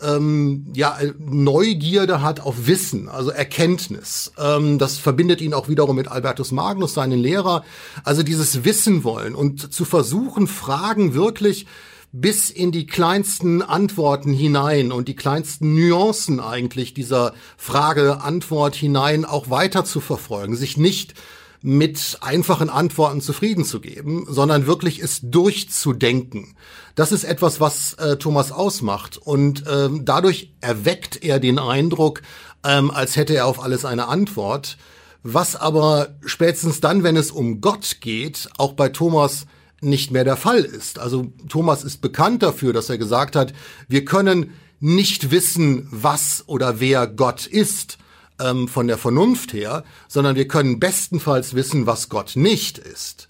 ähm, 0.00 0.66
ja, 0.74 0.98
Neugierde 1.18 2.22
hat 2.22 2.40
auf 2.40 2.66
Wissen, 2.66 3.08
also 3.08 3.30
Erkenntnis. 3.30 4.32
Ähm, 4.38 4.78
das 4.78 4.98
verbindet 4.98 5.40
ihn 5.40 5.54
auch 5.54 5.68
wiederum 5.68 5.96
mit 5.96 6.08
Albertus 6.08 6.52
Magnus, 6.52 6.94
seinen 6.94 7.18
Lehrer. 7.18 7.64
Also 8.04 8.22
dieses 8.22 8.64
Wissen 8.64 9.04
wollen 9.04 9.34
und 9.34 9.72
zu 9.72 9.84
versuchen, 9.84 10.46
Fragen 10.46 11.14
wirklich 11.14 11.66
bis 12.12 12.50
in 12.50 12.72
die 12.72 12.86
kleinsten 12.86 13.62
Antworten 13.62 14.32
hinein 14.32 14.92
und 14.92 15.08
die 15.08 15.16
kleinsten 15.16 15.74
Nuancen 15.74 16.40
eigentlich 16.40 16.94
dieser 16.94 17.34
Frage-Antwort 17.56 18.74
hinein 18.74 19.24
auch 19.24 19.50
weiter 19.50 19.84
zu 19.84 20.00
verfolgen, 20.00 20.56
sich 20.56 20.76
nicht 20.76 21.14
mit 21.60 22.18
einfachen 22.20 22.70
Antworten 22.70 23.20
zufrieden 23.20 23.64
zu 23.64 23.80
geben, 23.80 24.26
sondern 24.28 24.66
wirklich 24.66 25.00
es 25.00 25.20
durchzudenken. 25.22 26.54
Das 26.94 27.12
ist 27.12 27.24
etwas, 27.24 27.60
was 27.60 27.94
äh, 27.94 28.16
Thomas 28.16 28.52
ausmacht. 28.52 29.18
Und 29.18 29.64
ähm, 29.68 30.04
dadurch 30.04 30.52
erweckt 30.60 31.22
er 31.22 31.40
den 31.40 31.58
Eindruck, 31.58 32.22
ähm, 32.64 32.90
als 32.90 33.16
hätte 33.16 33.34
er 33.34 33.46
auf 33.46 33.62
alles 33.62 33.84
eine 33.84 34.06
Antwort. 34.08 34.78
Was 35.24 35.56
aber 35.56 36.16
spätestens 36.24 36.80
dann, 36.80 37.02
wenn 37.02 37.16
es 37.16 37.32
um 37.32 37.60
Gott 37.60 37.98
geht, 38.00 38.48
auch 38.56 38.72
bei 38.72 38.88
Thomas 38.88 39.46
nicht 39.80 40.10
mehr 40.10 40.24
der 40.24 40.36
Fall 40.36 40.60
ist. 40.60 40.98
Also 40.98 41.32
Thomas 41.48 41.84
ist 41.84 42.00
bekannt 42.00 42.42
dafür, 42.42 42.72
dass 42.72 42.90
er 42.90 42.98
gesagt 42.98 43.36
hat, 43.36 43.52
wir 43.88 44.04
können 44.04 44.52
nicht 44.80 45.30
wissen, 45.30 45.88
was 45.90 46.44
oder 46.46 46.80
wer 46.80 47.06
Gott 47.06 47.46
ist 47.46 47.98
ähm, 48.40 48.68
von 48.68 48.86
der 48.86 48.98
Vernunft 48.98 49.52
her, 49.52 49.84
sondern 50.08 50.36
wir 50.36 50.48
können 50.48 50.80
bestenfalls 50.80 51.54
wissen, 51.54 51.86
was 51.86 52.08
Gott 52.08 52.32
nicht 52.34 52.78
ist. 52.78 53.28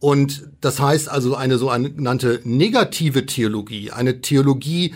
Und 0.00 0.48
das 0.60 0.80
heißt 0.80 1.08
also 1.08 1.34
eine 1.34 1.58
sogenannte 1.58 2.40
negative 2.44 3.26
Theologie, 3.26 3.90
eine 3.90 4.20
Theologie, 4.20 4.94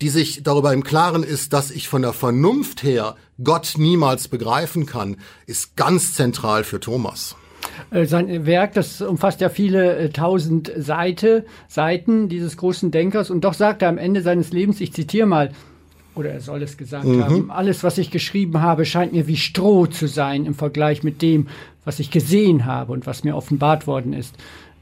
die 0.00 0.08
sich 0.08 0.42
darüber 0.42 0.72
im 0.72 0.82
Klaren 0.82 1.22
ist, 1.22 1.52
dass 1.52 1.70
ich 1.70 1.88
von 1.88 2.02
der 2.02 2.12
Vernunft 2.12 2.82
her 2.82 3.16
Gott 3.42 3.74
niemals 3.76 4.28
begreifen 4.28 4.86
kann, 4.86 5.18
ist 5.46 5.76
ganz 5.76 6.14
zentral 6.14 6.64
für 6.64 6.80
Thomas. 6.80 7.36
Äh, 7.90 8.06
sein 8.06 8.46
Werk, 8.46 8.74
das 8.74 9.00
umfasst 9.00 9.40
ja 9.40 9.48
viele 9.48 9.96
äh, 9.96 10.08
tausend 10.10 10.70
Seite, 10.76 11.44
Seiten 11.68 12.28
dieses 12.28 12.56
großen 12.56 12.90
Denkers 12.90 13.30
und 13.30 13.42
doch 13.42 13.54
sagt 13.54 13.82
er 13.82 13.88
am 13.88 13.98
Ende 13.98 14.22
seines 14.22 14.52
Lebens, 14.52 14.80
ich 14.80 14.92
zitiere 14.92 15.26
mal, 15.26 15.50
oder 16.14 16.30
er 16.30 16.40
soll 16.40 16.62
es 16.62 16.76
gesagt 16.76 17.04
mhm. 17.04 17.24
haben, 17.24 17.50
alles, 17.50 17.82
was 17.82 17.98
ich 17.98 18.10
geschrieben 18.10 18.60
habe, 18.60 18.84
scheint 18.84 19.12
mir 19.12 19.26
wie 19.26 19.36
Stroh 19.36 19.86
zu 19.86 20.06
sein 20.06 20.44
im 20.44 20.54
Vergleich 20.54 21.02
mit 21.02 21.22
dem, 21.22 21.48
was 21.84 21.98
ich 21.98 22.10
gesehen 22.10 22.66
habe 22.66 22.92
und 22.92 23.06
was 23.06 23.24
mir 23.24 23.36
offenbart 23.36 23.86
worden 23.86 24.12
ist. 24.12 24.34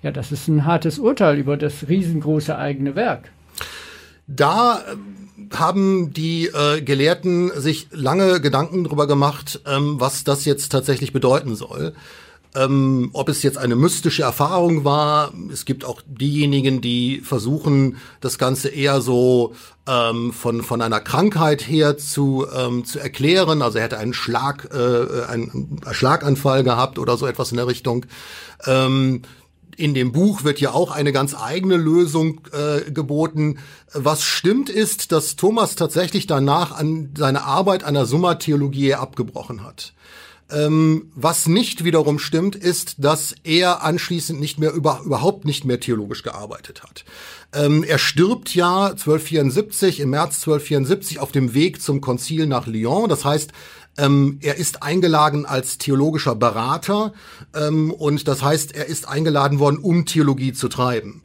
Ja, 0.03 0.11
das 0.11 0.31
ist 0.33 0.49
ein 0.49 0.65
hartes 0.65 0.99
Urteil 0.99 1.39
über 1.39 1.57
das 1.57 1.89
riesengroße 1.89 2.57
eigene 2.57 2.95
Werk. 2.95 3.31
Da 4.27 4.81
äh, 4.81 5.57
haben 5.57 6.13
die 6.13 6.47
äh, 6.47 6.83
Gelehrten 6.83 7.51
sich 7.59 7.89
lange 7.91 8.41
Gedanken 8.41 8.85
darüber 8.85 9.07
gemacht, 9.07 9.61
ähm, 9.67 9.97
was 9.99 10.25
das 10.25 10.45
jetzt 10.45 10.71
tatsächlich 10.71 11.13
bedeuten 11.13 11.57
soll. 11.57 11.95
Ähm, 12.55 13.11
ob 13.13 13.29
es 13.29 13.43
jetzt 13.43 13.59
eine 13.59 13.77
mystische 13.77 14.23
Erfahrung 14.23 14.85
war, 14.85 15.33
es 15.53 15.65
gibt 15.65 15.85
auch 15.85 16.01
diejenigen, 16.07 16.81
die 16.81 17.21
versuchen, 17.21 17.99
das 18.21 18.39
Ganze 18.39 18.69
eher 18.69 19.01
so 19.01 19.55
ähm, 19.87 20.33
von, 20.33 20.63
von 20.63 20.81
einer 20.81 21.01
Krankheit 21.01 21.69
her 21.69 21.99
zu, 21.99 22.47
ähm, 22.55 22.85
zu 22.85 22.99
erklären. 22.99 23.61
Also 23.61 23.79
er 23.79 23.85
hätte 23.85 23.99
einen 23.99 24.15
Schlag, 24.15 24.71
äh, 24.73 25.25
einen 25.27 25.81
Schlaganfall 25.91 26.65
gehabt 26.65 26.99
oder 26.99 27.17
so 27.17 27.27
etwas 27.27 27.51
in 27.51 27.59
der 27.59 27.67
Richtung. 27.67 28.07
Ähm, 28.67 29.23
in 29.77 29.95
dem 29.95 30.11
Buch 30.11 30.43
wird 30.43 30.61
ja 30.61 30.73
auch 30.73 30.91
eine 30.91 31.13
ganz 31.13 31.37
eigene 31.41 31.77
Lösung 31.77 32.41
äh, 32.53 32.91
geboten. 32.91 33.59
Was 33.93 34.25
stimmt 34.25 34.71
ist, 34.71 35.13
dass 35.13 35.37
Thomas 35.37 35.77
tatsächlich 35.77 36.27
danach 36.27 36.73
an 36.73 37.11
seine 37.17 37.45
Arbeit 37.45 37.85
an 37.85 37.95
der 37.95 38.05
Summa 38.05 38.35
Theologiae 38.35 38.95
abgebrochen 38.95 39.63
hat. 39.63 39.93
Ähm, 40.51 41.11
was 41.15 41.47
nicht 41.47 41.85
wiederum 41.85 42.19
stimmt, 42.19 42.57
ist, 42.57 42.97
dass 42.99 43.35
er 43.45 43.83
anschließend 43.83 44.41
nicht 44.41 44.59
mehr 44.59 44.73
über, 44.73 45.03
überhaupt 45.05 45.45
nicht 45.45 45.67
mehr 45.67 45.79
theologisch 45.79 46.23
gearbeitet 46.23 46.83
hat. 46.83 47.05
Ähm, 47.53 47.85
er 47.85 47.99
stirbt 47.99 48.55
ja 48.55 48.87
1274, 48.87 50.01
im 50.01 50.11
März 50.11 50.37
1274 50.39 51.19
auf 51.19 51.33
dem 51.33 51.53
Weg 51.53 51.83
zum 51.83 52.01
Konzil 52.01 52.47
nach 52.47 52.67
Lyon. 52.67 53.09
Das 53.09 53.25
heißt, 53.25 53.53
ähm, 53.99 54.39
er 54.41 54.57
ist 54.57 54.83
eingeladen 54.83 55.45
als 55.45 55.77
theologischer 55.77 56.35
Berater 56.35 57.13
ähm, 57.55 57.91
und 57.91 58.29
das 58.29 58.43
heißt, 58.43 58.75
er 58.75 58.87
ist 58.87 59.09
eingeladen 59.09 59.59
worden, 59.59 59.79
um 59.79 60.07
Theologie 60.07 60.53
zu 60.53 60.69
treiben. 60.69 61.23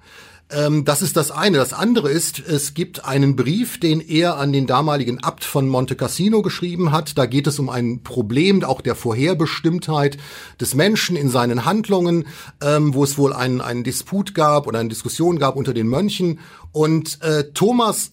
Ähm, 0.54 0.86
das 0.86 1.02
ist 1.02 1.18
das 1.18 1.32
eine. 1.32 1.58
Das 1.58 1.74
andere 1.74 2.12
ist, 2.12 2.40
es 2.40 2.74
gibt 2.74 3.06
einen 3.06 3.36
Brief, 3.36 3.80
den 3.80 4.00
er 4.00 4.38
an 4.38 4.54
den 4.54 4.68
damaligen 4.68 5.24
Abt 5.24 5.44
von 5.44 5.68
Monte 5.68 5.96
Cassino 5.96 6.42
geschrieben 6.42 6.92
hat. 6.92 7.18
Da 7.18 7.26
geht 7.26 7.48
es 7.48 7.60
um 7.60 7.70
ein 7.70 8.04
Problem 8.04 8.64
auch 8.64 8.82
der 8.82 8.96
Vorherbestimmtheit 8.96 10.18
des 10.60 10.76
Menschen 10.76 11.16
in 11.16 11.30
seinen 11.30 11.66
Handlungen, 11.66 12.28
ähm, 12.62 12.94
wo 12.94 13.04
es 13.04 13.18
wohl 13.18 13.34
einen, 13.34 13.62
einen 13.62 13.84
Disput 13.84 14.36
gab 14.36 14.68
oder 14.68 14.80
eine 14.80 14.90
Diskussion 14.90 15.40
gab 15.40 15.56
unter 15.56 15.74
den 15.74 15.88
Mönchen. 15.88 16.40
Und 16.72 17.22
äh, 17.22 17.52
Thomas 17.54 18.12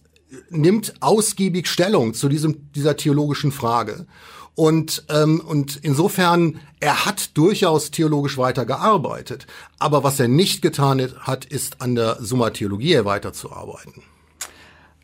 nimmt 0.49 0.95
ausgiebig 1.01 1.67
Stellung 1.67 2.15
zu 2.15 2.29
diesem, 2.29 2.71
dieser 2.73 2.97
theologischen 2.97 3.53
Frage. 3.53 4.07
Und, 4.55 5.05
ähm, 5.09 5.41
und 5.41 5.79
insofern, 5.83 6.61
er 6.81 7.07
hat 7.07 7.37
durchaus 7.37 7.91
theologisch 7.91 8.37
weitergearbeitet. 8.37 9.47
Aber 9.79 10.05
was 10.05 10.21
er 10.21 10.29
nicht 10.29 10.61
getan 10.63 11.01
hat, 11.21 11.45
ist 11.45 11.81
an 11.81 11.95
der 11.95 12.17
Summa 12.21 12.51
Theologiae 12.51 13.05
weiterzuarbeiten. 13.05 14.03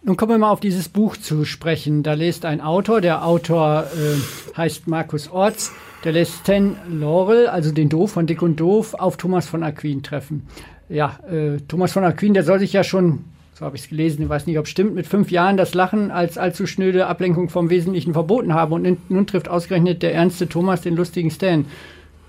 Nun 0.03 0.17
kommen 0.17 0.33
wir 0.33 0.39
mal 0.39 0.51
auf 0.51 0.61
dieses 0.61 0.89
Buch 0.89 1.17
zu 1.17 1.45
sprechen. 1.45 2.03
Da 2.03 2.15
lässt 2.15 2.45
ein 2.45 2.61
Autor, 2.61 3.01
der 3.01 3.25
Autor 3.25 3.87
äh, 3.87 4.57
heißt 4.57 4.87
Markus 4.87 5.29
Orts, 5.29 5.73
der 6.05 6.13
lässt 6.13 6.43
Stan 6.43 6.77
Laurel, 6.89 7.49
also 7.49 7.73
den 7.73 7.89
Doof 7.89 8.13
von 8.13 8.27
Dick 8.27 8.41
und 8.41 8.61
Doof, 8.61 8.95
auf 8.95 9.17
Thomas 9.17 9.47
von 9.49 9.65
Aquin 9.65 10.05
treffen. 10.05 10.47
Ja, 10.89 11.19
äh, 11.29 11.57
Thomas 11.67 11.91
von 11.91 12.05
Aquin, 12.05 12.35
der 12.35 12.45
soll 12.45 12.61
sich 12.61 12.73
ja 12.73 12.85
schon 12.85 13.25
so 13.59 13.65
habe 13.65 13.77
ich 13.77 13.85
es 13.85 13.89
gelesen, 13.89 14.23
ich 14.23 14.29
weiß 14.29 14.47
nicht, 14.47 14.59
ob 14.59 14.67
es 14.67 14.71
stimmt, 14.71 14.95
mit 14.95 15.07
fünf 15.07 15.31
Jahren 15.31 15.57
das 15.57 15.73
Lachen 15.73 16.11
als 16.11 16.37
allzu 16.37 16.67
schnöde 16.67 17.07
Ablenkung 17.07 17.49
vom 17.49 17.71
Wesentlichen 17.71 18.13
verboten 18.13 18.53
habe. 18.53 18.75
Und 18.75 19.11
nun 19.11 19.27
trifft 19.27 19.49
ausgerechnet 19.49 20.03
der 20.03 20.15
ernste 20.15 20.47
Thomas 20.47 20.83
den 20.83 20.95
lustigen 20.95 21.31
Stan. 21.31 21.65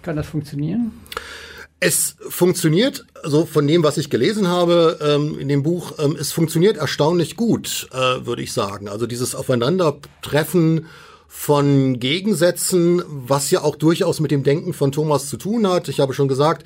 Kann 0.03 0.15
das 0.15 0.27
funktionieren? 0.27 0.93
Es 1.81 2.15
funktioniert, 2.29 3.05
also 3.24 3.46
von 3.46 3.67
dem, 3.67 3.84
was 3.84 3.98
ich 3.98 4.10
gelesen 4.10 4.48
habe 4.48 5.00
ähm, 5.01 5.38
in 5.38 5.50
dem 5.50 5.63
Buch, 5.63 6.00
ähm, 6.00 6.15
es 6.17 6.31
funktioniert 6.31 6.77
erstaunlich 6.77 7.36
gut, 7.36 7.89
äh, 7.91 8.25
würde 8.25 8.41
ich 8.41 8.53
sagen. 8.53 8.88
Also 8.88 9.05
dieses 9.05 9.36
Aufeinandertreffen 9.36 10.86
von 11.27 12.00
Gegensätzen, 12.00 13.03
was 13.05 13.51
ja 13.51 13.62
auch 13.62 13.75
durchaus 13.75 14.22
mit 14.22 14.31
dem 14.31 14.43
Denken 14.43 14.74
von 14.74 14.93
Thomas 14.93 15.29
zu 15.29 15.36
tun 15.36 15.67
hat. 15.67 15.89
Ich 15.89 16.00
habe 16.00 16.13
schon 16.13 16.29
gesagt, 16.29 16.65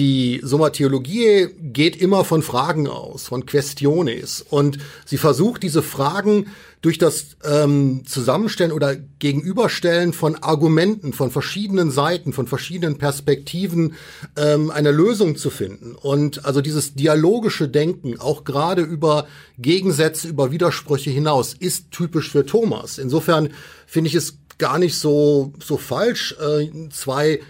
die 0.00 0.40
Summa 0.42 0.70
Theologiae 0.70 1.50
geht 1.60 1.94
immer 1.94 2.24
von 2.24 2.42
Fragen 2.42 2.88
aus, 2.88 3.28
von 3.28 3.44
Questiones. 3.44 4.42
Und 4.48 4.78
sie 5.04 5.18
versucht 5.18 5.62
diese 5.62 5.82
Fragen 5.82 6.46
durch 6.80 6.96
das 6.96 7.36
ähm, 7.44 8.04
Zusammenstellen 8.06 8.72
oder 8.72 8.96
Gegenüberstellen 8.96 10.14
von 10.14 10.36
Argumenten 10.36 11.12
von 11.12 11.30
verschiedenen 11.30 11.90
Seiten, 11.90 12.32
von 12.32 12.46
verschiedenen 12.46 12.96
Perspektiven 12.96 13.92
ähm, 14.36 14.70
eine 14.70 14.90
Lösung 14.90 15.36
zu 15.36 15.50
finden. 15.50 15.94
Und 15.94 16.46
also 16.46 16.62
dieses 16.62 16.94
dialogische 16.94 17.68
Denken, 17.68 18.18
auch 18.18 18.44
gerade 18.44 18.80
über 18.80 19.26
Gegensätze, 19.58 20.28
über 20.28 20.50
Widersprüche 20.50 21.10
hinaus, 21.10 21.52
ist 21.52 21.90
typisch 21.90 22.30
für 22.30 22.46
Thomas. 22.46 22.96
Insofern 22.96 23.50
finde 23.86 24.08
ich 24.08 24.14
es 24.14 24.38
gar 24.56 24.78
nicht 24.78 24.96
so, 24.96 25.52
so 25.62 25.76
falsch, 25.76 26.34
äh, 26.40 26.88
zwei 26.88 27.40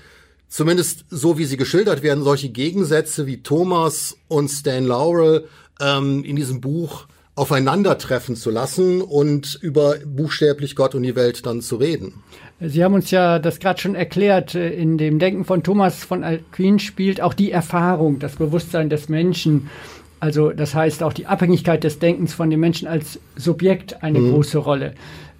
zumindest 0.50 1.06
so 1.08 1.38
wie 1.38 1.46
sie 1.46 1.56
geschildert 1.56 2.02
werden, 2.02 2.22
solche 2.22 2.50
Gegensätze 2.50 3.26
wie 3.26 3.42
Thomas 3.42 4.18
und 4.28 4.48
Stan 4.48 4.84
Laurel 4.84 5.46
ähm, 5.80 6.22
in 6.24 6.36
diesem 6.36 6.60
Buch 6.60 7.06
aufeinandertreffen 7.36 8.36
zu 8.36 8.50
lassen 8.50 9.00
und 9.00 9.58
über 9.62 9.94
buchstäblich 10.04 10.76
Gott 10.76 10.94
und 10.94 11.04
die 11.04 11.16
Welt 11.16 11.46
dann 11.46 11.62
zu 11.62 11.76
reden. 11.76 12.22
Sie 12.60 12.84
haben 12.84 12.92
uns 12.92 13.10
ja 13.10 13.38
das 13.38 13.60
gerade 13.60 13.80
schon 13.80 13.94
erklärt. 13.94 14.54
In 14.54 14.98
dem 14.98 15.18
Denken 15.18 15.46
von 15.46 15.62
Thomas 15.62 16.04
von 16.04 16.22
Aquin 16.22 16.78
spielt 16.78 17.22
auch 17.22 17.32
die 17.32 17.50
Erfahrung, 17.50 18.18
das 18.18 18.36
Bewusstsein 18.36 18.90
des 18.90 19.08
Menschen. 19.08 19.70
Also 20.18 20.50
das 20.50 20.74
heißt 20.74 21.02
auch 21.02 21.14
die 21.14 21.26
Abhängigkeit 21.26 21.82
des 21.82 21.98
Denkens 21.98 22.34
von 22.34 22.50
dem 22.50 22.60
Menschen 22.60 22.86
als 22.86 23.18
Subjekt 23.36 24.02
eine 24.02 24.18
mhm. 24.18 24.32
große 24.32 24.58
Rolle. 24.58 24.94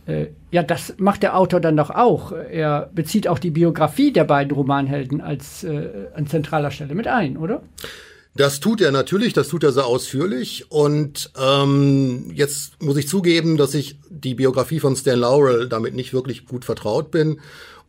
Äh, 0.07 0.27
ja, 0.51 0.63
das 0.63 0.95
macht 0.99 1.23
der 1.23 1.37
Autor 1.37 1.61
dann 1.61 1.77
doch 1.77 1.91
auch. 1.91 2.33
Er 2.33 2.91
bezieht 2.95 3.29
auch 3.29 3.39
die 3.39 3.51
Biografie 3.51 4.13
der 4.13 4.25
beiden 4.25 4.53
Romanhelden 4.53 5.21
als 5.21 5.65
äh, 5.65 6.09
an 6.15 6.27
zentraler 6.27 6.71
Stelle 6.71 6.95
mit 6.95 7.07
ein, 7.07 7.37
oder? 7.37 7.63
Das 8.37 8.61
tut 8.61 8.81
er 8.81 8.93
natürlich, 8.93 9.33
das 9.33 9.49
tut 9.49 9.65
er 9.65 9.73
sehr 9.73 9.87
ausführlich. 9.87 10.71
Und 10.71 11.33
ähm, 11.41 12.31
jetzt 12.35 12.81
muss 12.83 12.97
ich 12.97 13.09
zugeben, 13.09 13.57
dass 13.57 13.75
ich 13.75 13.99
die 14.09 14.35
Biografie 14.35 14.81
von 14.81 14.95
Stan 14.97 15.19
Laurel 15.19 15.69
damit 15.69 15.95
nicht 15.95 16.13
wirklich 16.13 16.47
gut 16.47 16.65
vertraut 16.65 17.11
bin. 17.11 17.41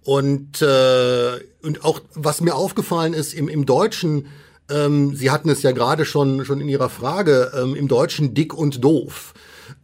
Und, 0.04 0.62
äh, 0.64 1.40
und 1.62 1.86
auch 1.86 2.02
was 2.16 2.42
mir 2.42 2.56
aufgefallen 2.56 3.14
ist 3.14 3.34
im, 3.34 3.48
im 3.48 3.68
Deutschen, 3.68 4.28
ähm, 4.70 5.16
Sie 5.16 5.30
hatten 5.30 5.50
es 5.50 5.62
ja 5.62 5.72
gerade 5.72 6.06
schon, 6.06 6.44
schon 6.46 6.60
in 6.60 6.70
Ihrer 6.70 6.90
Frage, 6.90 7.52
ähm, 7.56 7.76
im 7.76 7.88
Deutschen 7.88 8.34
dick 8.34 8.54
und 8.54 8.84
doof. 8.84 9.34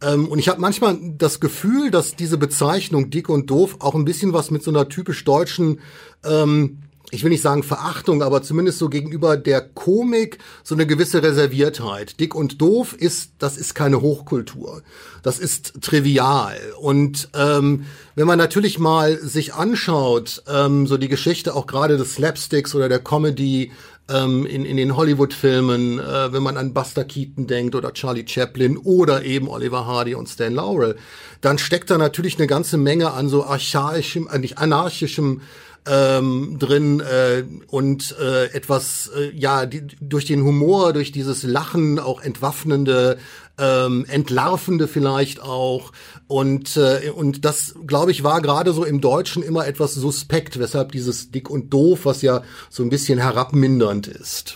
Ähm, 0.02 0.28
und 0.28 0.38
ich 0.38 0.48
habe 0.48 0.60
manchmal 0.60 0.98
das 1.16 1.40
Gefühl, 1.40 1.90
dass 1.90 2.16
diese 2.16 2.38
Bezeichnung 2.38 3.10
dick 3.10 3.28
und 3.28 3.50
doof 3.50 3.76
auch 3.80 3.94
ein 3.94 4.04
bisschen 4.04 4.32
was 4.32 4.50
mit 4.50 4.62
so 4.62 4.70
einer 4.70 4.88
typisch 4.88 5.24
deutschen 5.24 5.80
ähm, 6.24 6.78
ich 7.10 7.22
will 7.22 7.30
nicht 7.30 7.42
sagen 7.42 7.62
Verachtung, 7.62 8.22
aber 8.22 8.42
zumindest 8.42 8.78
so 8.78 8.88
gegenüber 8.88 9.36
der 9.36 9.62
Komik 9.62 10.38
so 10.62 10.74
eine 10.74 10.86
gewisse 10.86 11.22
Reserviertheit. 11.22 12.20
Dick 12.20 12.34
und 12.34 12.60
doof 12.60 12.92
ist, 12.92 13.32
das 13.38 13.56
ist 13.56 13.74
keine 13.74 14.02
Hochkultur. 14.02 14.82
Das 15.22 15.38
ist 15.38 15.80
trivial. 15.80 16.58
Und 16.80 17.30
ähm, 17.34 17.86
wenn 18.14 18.26
man 18.26 18.38
natürlich 18.38 18.78
mal 18.78 19.18
sich 19.18 19.54
anschaut, 19.54 20.42
ähm, 20.48 20.86
so 20.86 20.98
die 20.98 21.08
Geschichte 21.08 21.54
auch 21.54 21.66
gerade 21.66 21.96
des 21.96 22.14
Slapsticks 22.14 22.74
oder 22.74 22.88
der 22.90 22.98
Comedy 22.98 23.72
ähm, 24.10 24.46
in, 24.46 24.64
in 24.64 24.76
den 24.76 24.96
Hollywood-Filmen, 24.96 25.98
äh, 25.98 26.32
wenn 26.32 26.42
man 26.42 26.56
an 26.56 26.74
Buster 26.74 27.04
Keaton 27.04 27.46
denkt 27.46 27.74
oder 27.74 27.92
Charlie 27.92 28.26
Chaplin 28.26 28.76
oder 28.76 29.24
eben 29.24 29.48
Oliver 29.48 29.86
Hardy 29.86 30.14
und 30.14 30.28
Stan 30.28 30.52
Laurel, 30.52 30.96
dann 31.40 31.58
steckt 31.58 31.90
da 31.90 31.98
natürlich 31.98 32.38
eine 32.38 32.46
ganze 32.46 32.76
Menge 32.76 33.12
an 33.12 33.28
so 33.28 33.44
archaischem, 33.44 34.28
eigentlich 34.28 34.52
äh, 34.52 34.60
anarchischem 34.60 35.40
ähm, 35.88 36.56
drin 36.58 37.00
äh, 37.00 37.44
und 37.68 38.14
äh, 38.20 38.46
etwas, 38.46 39.10
äh, 39.16 39.30
ja, 39.34 39.66
die, 39.66 39.86
durch 40.00 40.26
den 40.26 40.44
Humor, 40.44 40.92
durch 40.92 41.12
dieses 41.12 41.42
Lachen 41.42 41.98
auch 41.98 42.20
entwaffnende, 42.20 43.18
ähm, 43.58 44.04
entlarvende 44.08 44.88
vielleicht 44.88 45.42
auch. 45.42 45.92
Und, 46.26 46.76
äh, 46.76 47.10
und 47.10 47.44
das, 47.44 47.74
glaube 47.86 48.10
ich, 48.10 48.22
war 48.22 48.42
gerade 48.42 48.72
so 48.72 48.84
im 48.84 49.00
Deutschen 49.00 49.42
immer 49.42 49.66
etwas 49.66 49.94
suspekt, 49.94 50.58
weshalb 50.58 50.92
dieses 50.92 51.30
Dick 51.30 51.48
und 51.50 51.72
Doof, 51.72 52.00
was 52.04 52.22
ja 52.22 52.42
so 52.70 52.82
ein 52.82 52.90
bisschen 52.90 53.18
herabmindernd 53.18 54.06
ist. 54.06 54.54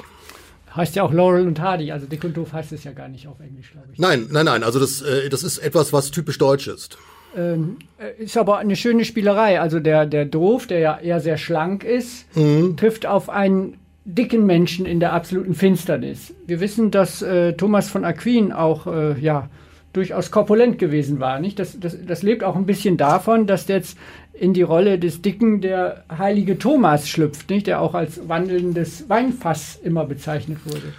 Heißt 0.75 0.97
ja 0.97 1.03
auch 1.03 1.13
Laurel 1.13 1.47
und 1.47 1.61
Hardy, 1.61 1.93
also 1.93 2.07
dick 2.07 2.25
und 2.25 2.37
doof 2.37 2.53
heißt 2.53 2.73
es 2.73 2.85
ja 2.85 2.93
gar 2.93 3.09
nicht 3.09 3.29
auf 3.29 3.41
Englisch, 3.41 3.73
glaube 3.73 3.89
ich. 3.93 3.99
Nein, 3.99 4.29
nein, 4.31 4.47
nein, 4.47 4.63
also 4.63 4.79
das, 4.79 5.03
äh, 5.03 5.29
das 5.29 5.43
ist 5.43 5.59
etwas, 5.59 5.93
was 5.93 6.11
typisch 6.11 6.39
deutsch 6.39 6.67
ist. 6.67 6.97
Ähm, 7.37 7.79
äh, 7.99 8.23
ist 8.23 8.37
aber 8.37 8.59
eine 8.59 8.77
schöne 8.77 9.05
Spielerei. 9.05 9.61
Also 9.61 9.81
der, 9.81 10.07
der 10.07 10.25
Doof, 10.25 10.67
der 10.67 10.79
ja 10.79 10.99
eher 10.99 11.21
sehr 11.21 11.37
schlank 11.37 11.85
ist, 11.85 12.25
mhm. 12.37 12.77
trifft 12.77 13.07
auf 13.07 13.29
einen 13.29 13.79
dicken 14.05 14.47
Menschen 14.47 14.87
in 14.87 15.01
der 15.01 15.13
absoluten 15.13 15.55
Finsternis. 15.55 16.35
Wir 16.47 16.61
wissen, 16.61 16.91
dass 16.91 17.23
äh, 17.23 17.53
Thomas 17.53 17.89
von 17.89 18.05
Aquin 18.05 18.53
auch 18.53 18.87
äh, 18.87 19.19
ja, 19.21 19.49
durchaus 19.93 20.31
korpulent 20.31 20.79
gewesen 20.79 21.21
war. 21.21 21.39
Nicht? 21.39 21.59
Das, 21.59 21.79
das, 21.79 21.97
das 22.05 22.23
lebt 22.23 22.43
auch 22.43 22.57
ein 22.57 22.67
bisschen 22.67 22.97
davon, 22.97 23.47
dass 23.47 23.69
jetzt 23.69 23.97
in 24.33 24.55
die 24.55 24.63
Rolle 24.63 24.99
des 24.99 25.23
Dicken 25.23 25.61
der 25.61 26.05
heilige 26.11 26.59
Thomas 26.59 27.09
schlüpft, 27.09 27.51
nicht? 27.51 27.67
der 27.67 27.81
auch 27.81 27.95
als 27.95 28.29
wandelndes 28.29 29.09
Weinfass 29.09 29.79
immer 29.83 30.05
bezeichnet 30.05 30.59
wurde. 30.65 30.93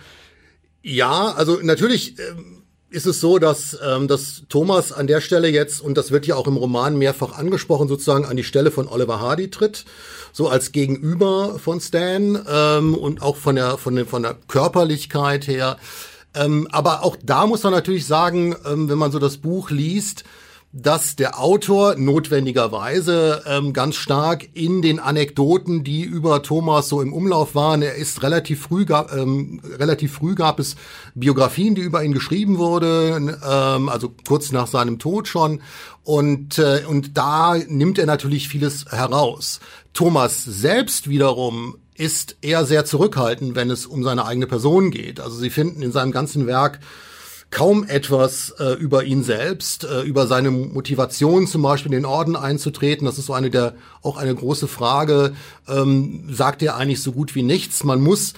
Ja, 0.82 1.34
also 1.36 1.60
natürlich. 1.62 2.18
Ähm 2.20 2.64
ist 2.94 3.08
es 3.08 3.20
so, 3.20 3.40
dass, 3.40 3.78
ähm, 3.84 4.08
dass 4.08 4.44
Thomas 4.50 4.92
an 4.92 5.08
der 5.08 5.20
Stelle 5.20 5.50
jetzt, 5.50 5.82
und 5.82 5.98
das 5.98 6.12
wird 6.12 6.28
ja 6.28 6.36
auch 6.36 6.46
im 6.46 6.58
Roman 6.58 6.96
mehrfach 6.96 7.36
angesprochen, 7.36 7.88
sozusagen 7.88 8.26
an 8.26 8.38
die 8.38 8.44
Stelle 8.44 8.70
von 8.70 8.88
Oliver 8.88 9.20
Hardy 9.20 9.50
tritt, 9.50 9.86
so 10.32 10.48
als 10.48 10.72
Gegenüber 10.72 11.58
von 11.58 11.82
Stan 11.82 12.40
ähm, 12.48 12.94
und 12.94 13.24
auch 13.24 13.36
von 13.36 13.56
der, 13.56 13.80
von 13.80 13.96
der, 13.96 14.06
von 14.06 14.22
der 14.22 14.36
Körperlichkeit 14.48 15.48
her. 15.48 15.78
Aber 16.36 17.04
auch 17.04 17.16
da 17.22 17.46
muss 17.46 17.62
man 17.62 17.74
natürlich 17.74 18.08
sagen, 18.08 18.56
wenn 18.64 18.98
man 18.98 19.12
so 19.12 19.20
das 19.20 19.38
Buch 19.38 19.70
liest, 19.70 20.24
dass 20.76 21.16
der 21.16 21.40
Autor 21.40 21.96
notwendigerweise 21.98 23.44
ähm, 23.46 23.74
ganz 23.74 23.96
stark 23.96 24.50
in 24.56 24.82
den 24.82 25.00
Anekdoten, 25.00 25.84
die 25.84 26.02
über 26.02 26.42
Thomas 26.42 26.90
so 26.90 27.00
im 27.00 27.14
Umlauf 27.14 27.54
waren, 27.54 27.84
er 27.84 27.94
ist 27.94 28.24
relativ 28.24 28.64
früh 28.64 28.84
gab, 28.84 29.16
ähm, 29.16 29.62
relativ 29.78 30.14
früh 30.14 30.34
gab 30.34 30.60
es 30.60 30.76
Biografien, 31.14 31.76
die 31.76 31.82
über 31.82 32.04
ihn 32.04 32.12
geschrieben 32.12 32.58
wurden, 32.58 33.38
ähm, 33.48 33.88
also 33.88 34.16
kurz 34.28 34.52
nach 34.52 34.66
seinem 34.66 34.98
Tod 34.98 35.28
schon, 35.28 35.62
und 36.04 36.58
äh, 36.58 36.84
und 36.88 37.18
da 37.18 37.56
nimmt 37.56 38.00
er 38.00 38.08
natürlich 38.08 38.50
vieles 38.50 38.86
heraus. 38.90 39.60
Thomas 39.94 40.44
selbst 40.44 41.08
wiederum 41.08 41.78
ist 41.96 42.38
eher 42.42 42.66
sehr 42.66 42.84
zurückhaltend, 42.84 43.56
wenn 43.56 43.70
es 43.70 43.86
um 43.86 44.04
seine 44.04 44.26
eigene 44.26 44.48
Person 44.48 44.90
geht. 44.90 45.20
Also 45.20 45.38
Sie 45.38 45.52
finden 45.52 45.84
in 45.84 45.92
seinem 45.92 46.12
ganzen 46.12 46.48
Werk 46.48 46.80
kaum 47.54 47.84
etwas 47.84 48.50
äh, 48.60 48.74
über 48.74 49.04
ihn 49.04 49.24
selbst, 49.24 49.84
äh, 49.84 50.02
über 50.02 50.26
seine 50.26 50.50
Motivation 50.50 51.46
zum 51.46 51.62
Beispiel 51.62 51.94
in 51.94 52.00
den 52.00 52.06
Orden 52.06 52.36
einzutreten. 52.36 53.06
Das 53.06 53.20
ist 53.20 53.28
so 53.28 53.34
eine 53.34 53.52
der 53.52 53.76
auch 54.02 54.18
eine 54.18 54.34
große 54.34 54.68
Frage. 54.68 55.34
Ähm, 55.68 56.28
sagt 56.32 56.64
er 56.64 56.78
eigentlich 56.78 57.04
so 57.04 57.12
gut 57.12 57.36
wie 57.36 57.44
nichts. 57.44 57.84
Man 57.84 58.02
muss 58.02 58.34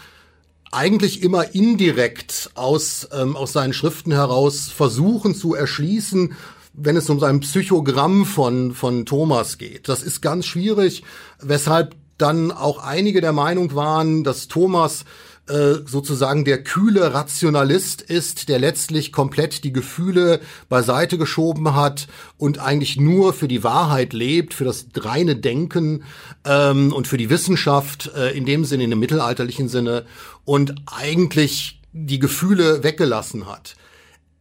eigentlich 0.70 1.24
immer 1.24 1.56
indirekt 1.56 2.52
aus 2.56 3.08
ähm, 3.18 3.38
aus 3.38 3.54
seinen 3.54 3.72
Schriften 3.72 4.12
heraus 4.12 4.68
versuchen 4.68 5.34
zu 5.34 5.56
erschließen, 5.56 6.34
wenn 6.74 6.98
es 6.98 7.10
um 7.10 7.22
sein 7.22 7.40
Psychogramm 7.40 8.26
von 8.26 8.74
von 8.74 9.06
Thomas 9.06 9.58
geht. 9.58 9.88
Das 9.88 10.04
ist 10.04 10.20
ganz 10.20 10.46
schwierig, 10.46 11.04
weshalb 11.42 11.96
dann 12.18 12.52
auch 12.52 12.80
einige 12.80 13.22
der 13.22 13.34
Meinung 13.34 13.76
waren, 13.76 14.26
dass 14.26 14.50
Thomas 14.50 15.06
äh, 15.48 15.86
sozusagen 15.86 16.44
der 16.44 16.64
kühle 16.64 17.14
Rationalist 17.14 18.02
ist, 18.02 18.50
der 18.50 18.58
letztlich 18.58 19.12
komplett 19.12 19.64
die 19.64 19.72
Gefühle 19.72 20.40
beiseite 20.70 21.20
geschoben 21.20 21.76
hat 21.76 22.08
und 22.38 22.58
eigentlich 22.58 22.98
nur 22.98 23.32
für 23.32 23.48
die 23.48 23.64
Wahrheit 23.64 24.14
lebt, 24.14 24.56
für 24.56 24.66
das 24.66 24.88
reine 24.96 25.36
Denken 25.36 26.04
ähm, 26.46 26.92
und 26.92 27.08
für 27.08 27.18
die 27.18 27.30
Wissenschaft 27.30 28.12
äh, 28.16 28.32
in 28.36 28.46
dem 28.46 28.66
Sinne, 28.66 28.86
in 28.86 28.90
dem 28.90 29.00
mittelalterlichen 29.00 29.70
Sinne 29.70 30.06
und 30.46 30.74
eigentlich 30.88 31.80
die 31.94 32.20
Gefühle 32.20 32.84
weggelassen 32.84 33.48
hat. 33.48 33.76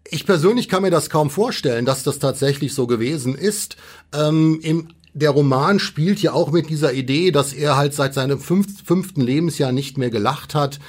Ich 0.08 0.24
persönlich 0.24 0.68
kann 0.68 0.82
mir 0.82 0.90
das 0.90 1.10
kaum 1.10 1.28
vorstellen, 1.28 1.84
dass 1.84 2.02
das 2.02 2.18
tatsächlich 2.18 2.74
so 2.74 2.86
gewesen 2.86 3.34
ist. 3.34 3.76
Ähm, 4.14 4.58
Im 4.62 4.88
der 5.14 5.31
Roman 5.31 5.79
spielt 5.79 6.20
ja 6.20 6.33
auch 6.33 6.50
mit 6.50 6.68
dieser 6.68 6.92
Idee, 6.92 7.31
dass 7.31 7.53
er 7.53 7.77
halt 7.77 7.94
seit 7.94 8.14
seinem 8.14 8.40
fünf, 8.40 8.85
fünften 8.85 9.20
Lebensjahr 9.20 9.72
nicht 9.72 9.96
mehr 9.96 10.11
gelacht 10.11 10.55
hat. 10.55 10.81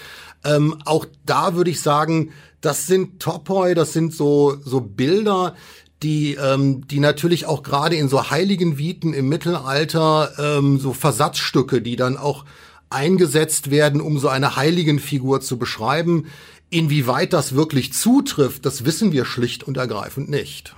Ähm, 0.44 0.76
auch 0.86 1.06
da 1.26 1.56
würde 1.56 1.70
ich 1.70 1.82
sagen, 1.82 2.32
das 2.60 2.88
sind 2.88 3.20
Topoi, 3.20 3.76
das 3.76 3.94
sind 3.94 4.14
so, 4.14 4.58
so 4.64 4.82
Bilder, 4.82 5.56
die, 6.02 6.36
ähm, 6.36 6.88
die 6.88 7.00
natürlich 7.00 7.46
auch 7.46 7.64
gerade 7.64 7.96
in 7.96 8.10
so 8.10 8.32
heiligen 8.32 8.78
Viten 8.78 9.14
im 9.14 9.30
Mittelalter, 9.30 10.34
ähm, 10.40 10.80
so 10.80 10.94
Versatzstücke, 10.94 11.82
die 11.82 11.96
dann 11.96 12.18
auch 12.18 12.46
eingesetzt 12.90 13.72
werden, 13.72 14.02
um 14.02 14.18
so 14.20 14.28
eine 14.28 14.56
heiligen 14.56 15.00
Figur 15.00 15.42
zu 15.42 15.58
beschreiben. 15.58 16.26
Inwieweit 16.72 17.34
das 17.34 17.56
wirklich 17.56 17.94
zutrifft, 17.94 18.66
das 18.66 18.86
wissen 18.86 19.12
wir 19.12 19.26
schlicht 19.26 19.64
und 19.64 19.78
ergreifend 19.78 20.30
nicht. 20.30 20.76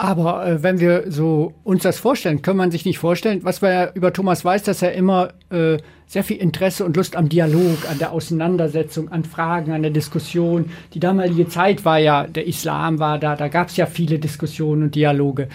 Aber 0.00 0.46
äh, 0.46 0.62
wenn 0.62 0.78
wir 0.78 1.10
so 1.10 1.54
uns 1.64 1.82
das 1.82 1.98
vorstellen, 1.98 2.40
kann 2.40 2.56
man 2.56 2.70
sich 2.70 2.84
nicht 2.84 3.00
vorstellen, 3.00 3.40
was 3.42 3.60
man 3.60 3.72
ja 3.72 3.90
über 3.94 4.12
Thomas 4.12 4.44
weiß, 4.44 4.62
dass 4.62 4.80
er 4.80 4.92
immer 4.92 5.30
äh, 5.50 5.78
sehr 6.06 6.22
viel 6.22 6.36
Interesse 6.36 6.84
und 6.84 6.96
Lust 6.96 7.16
am 7.16 7.28
Dialog, 7.28 7.78
an 7.90 7.98
der 7.98 8.12
Auseinandersetzung, 8.12 9.10
an 9.10 9.24
Fragen, 9.24 9.72
an 9.72 9.82
der 9.82 9.90
Diskussion. 9.90 10.70
Die 10.94 11.00
damalige 11.00 11.48
Zeit 11.48 11.84
war 11.84 11.98
ja, 11.98 12.28
der 12.28 12.46
Islam 12.46 13.00
war 13.00 13.18
da, 13.18 13.34
da 13.34 13.48
gab 13.48 13.68
es 13.68 13.76
ja 13.76 13.86
viele 13.86 14.20
Diskussionen 14.20 14.84
und 14.84 14.94
Dialoge. 14.94 15.48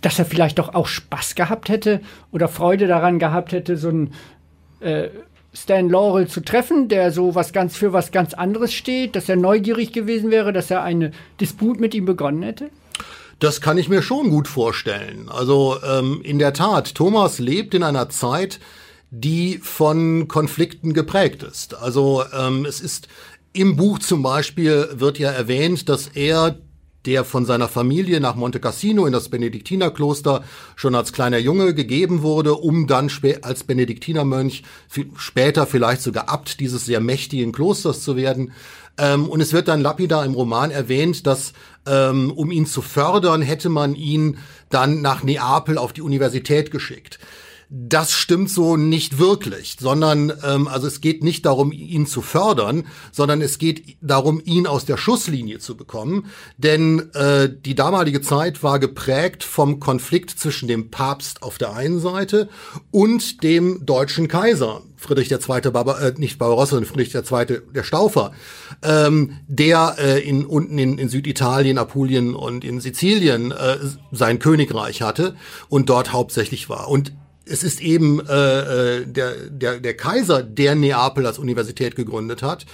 Dass 0.00 0.20
er 0.20 0.26
vielleicht 0.26 0.60
doch 0.60 0.74
auch 0.74 0.86
Spaß 0.86 1.34
gehabt 1.34 1.68
hätte 1.68 2.00
oder 2.30 2.46
Freude 2.46 2.86
daran 2.86 3.18
gehabt 3.18 3.50
hätte, 3.50 3.76
so 3.76 3.88
ein 3.88 4.12
äh, 4.78 5.08
Stan 5.52 5.88
Laurel 5.88 6.28
zu 6.28 6.40
treffen, 6.40 6.86
der 6.86 7.10
so 7.10 7.34
was 7.34 7.52
ganz 7.52 7.76
für 7.76 7.92
was 7.92 8.12
ganz 8.12 8.32
anderes 8.32 8.72
steht, 8.72 9.16
dass 9.16 9.28
er 9.28 9.34
neugierig 9.34 9.92
gewesen 9.92 10.30
wäre, 10.30 10.52
dass 10.52 10.70
er 10.70 10.84
eine 10.84 11.10
Disput 11.40 11.80
mit 11.80 11.96
ihm 11.96 12.04
begonnen 12.04 12.44
hätte? 12.44 12.70
Das 13.38 13.60
kann 13.60 13.78
ich 13.78 13.88
mir 13.88 14.02
schon 14.02 14.30
gut 14.30 14.48
vorstellen. 14.48 15.28
Also 15.28 15.76
ähm, 15.82 16.20
in 16.22 16.38
der 16.38 16.52
Tat, 16.52 16.94
Thomas 16.94 17.38
lebt 17.38 17.74
in 17.74 17.84
einer 17.84 18.08
Zeit, 18.08 18.58
die 19.10 19.58
von 19.58 20.28
Konflikten 20.28 20.92
geprägt 20.92 21.42
ist. 21.42 21.74
Also 21.74 22.24
ähm, 22.36 22.64
es 22.64 22.80
ist 22.80 23.08
im 23.52 23.76
Buch 23.76 24.00
zum 24.00 24.22
Beispiel 24.22 24.88
wird 24.92 25.18
ja 25.18 25.30
erwähnt, 25.30 25.88
dass 25.88 26.08
er 26.08 26.58
der 27.06 27.24
von 27.24 27.46
seiner 27.46 27.68
Familie 27.68 28.20
nach 28.20 28.34
Monte 28.34 28.60
Cassino 28.60 29.06
in 29.06 29.12
das 29.12 29.28
Benediktinerkloster 29.30 30.44
schon 30.76 30.94
als 30.94 31.12
kleiner 31.12 31.38
Junge 31.38 31.72
gegeben 31.74 32.22
wurde, 32.22 32.54
um 32.54 32.86
dann 32.86 33.10
als 33.42 33.64
Benediktinermönch 33.64 34.64
später 35.16 35.66
vielleicht 35.66 36.02
sogar 36.02 36.28
Abt 36.28 36.60
dieses 36.60 36.84
sehr 36.84 37.00
mächtigen 37.00 37.52
Klosters 37.52 38.02
zu 38.02 38.16
werden. 38.16 38.52
Ähm, 38.98 39.28
und 39.28 39.40
es 39.40 39.52
wird 39.52 39.68
dann 39.68 39.80
lapidar 39.80 40.24
im 40.24 40.34
Roman 40.34 40.70
erwähnt, 40.70 41.26
dass 41.26 41.52
ähm, 41.86 42.32
um 42.32 42.50
ihn 42.50 42.66
zu 42.66 42.82
fördern, 42.82 43.42
hätte 43.42 43.68
man 43.68 43.94
ihn 43.94 44.38
dann 44.68 45.00
nach 45.00 45.22
Neapel 45.22 45.78
auf 45.78 45.92
die 45.92 46.02
Universität 46.02 46.70
geschickt. 46.70 47.18
Das 47.70 48.12
stimmt 48.12 48.50
so 48.50 48.78
nicht 48.78 49.18
wirklich, 49.18 49.76
sondern 49.78 50.32
ähm, 50.42 50.68
also 50.68 50.86
es 50.86 51.02
geht 51.02 51.22
nicht 51.22 51.44
darum, 51.44 51.70
ihn 51.70 52.06
zu 52.06 52.22
fördern, 52.22 52.86
sondern 53.12 53.42
es 53.42 53.58
geht 53.58 53.98
darum, 54.00 54.40
ihn 54.42 54.66
aus 54.66 54.86
der 54.86 54.96
Schusslinie 54.96 55.58
zu 55.58 55.76
bekommen. 55.76 56.26
Denn 56.56 57.12
äh, 57.12 57.50
die 57.52 57.74
damalige 57.74 58.22
Zeit 58.22 58.62
war 58.62 58.78
geprägt 58.78 59.44
vom 59.44 59.80
Konflikt 59.80 60.30
zwischen 60.30 60.66
dem 60.66 60.90
Papst 60.90 61.42
auf 61.42 61.58
der 61.58 61.74
einen 61.74 62.00
Seite 62.00 62.48
und 62.90 63.42
dem 63.42 63.84
deutschen 63.84 64.28
Kaiser. 64.28 64.82
Friedrich 64.96 65.30
II. 65.30 65.70
Barbar 65.70 66.00
äh, 66.00 66.14
nicht 66.16 66.38
Barbarossa, 66.38 66.70
sondern 66.70 66.90
Friedrich 66.90 67.14
II. 67.14 67.60
der 67.74 67.82
Staufer, 67.84 68.32
ähm, 68.82 69.38
der 69.46 69.96
äh, 69.98 70.26
in, 70.26 70.46
unten 70.46 70.78
in, 70.78 70.96
in 70.96 71.10
Süditalien, 71.10 71.76
Apulien 71.76 72.34
und 72.34 72.64
in 72.64 72.80
Sizilien 72.80 73.52
äh, 73.52 73.76
sein 74.10 74.38
Königreich 74.38 75.02
hatte 75.02 75.36
und 75.68 75.90
dort 75.90 76.14
hauptsächlich 76.14 76.70
war. 76.70 76.88
Und 76.88 77.12
es 77.48 77.62
ist 77.62 77.80
eben 77.80 78.20
äh, 78.26 78.98
äh, 78.98 79.06
der, 79.06 79.34
der, 79.48 79.80
der 79.80 79.96
Kaiser, 79.96 80.42
der 80.42 80.74
Neapel 80.74 81.26
als 81.26 81.38
Universität 81.38 81.96
gegründet 81.96 82.42
hat 82.42 82.66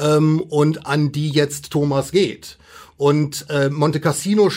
ähm, 0.00 0.40
und 0.40 0.86
an 0.86 1.12
die 1.12 1.30
jetzt 1.30 1.70
Thomas 1.70 2.12
geht. 2.12 2.58
Und 2.96 3.46
äh, 3.48 3.68
Monte 3.68 4.00
Cassino 4.00 4.50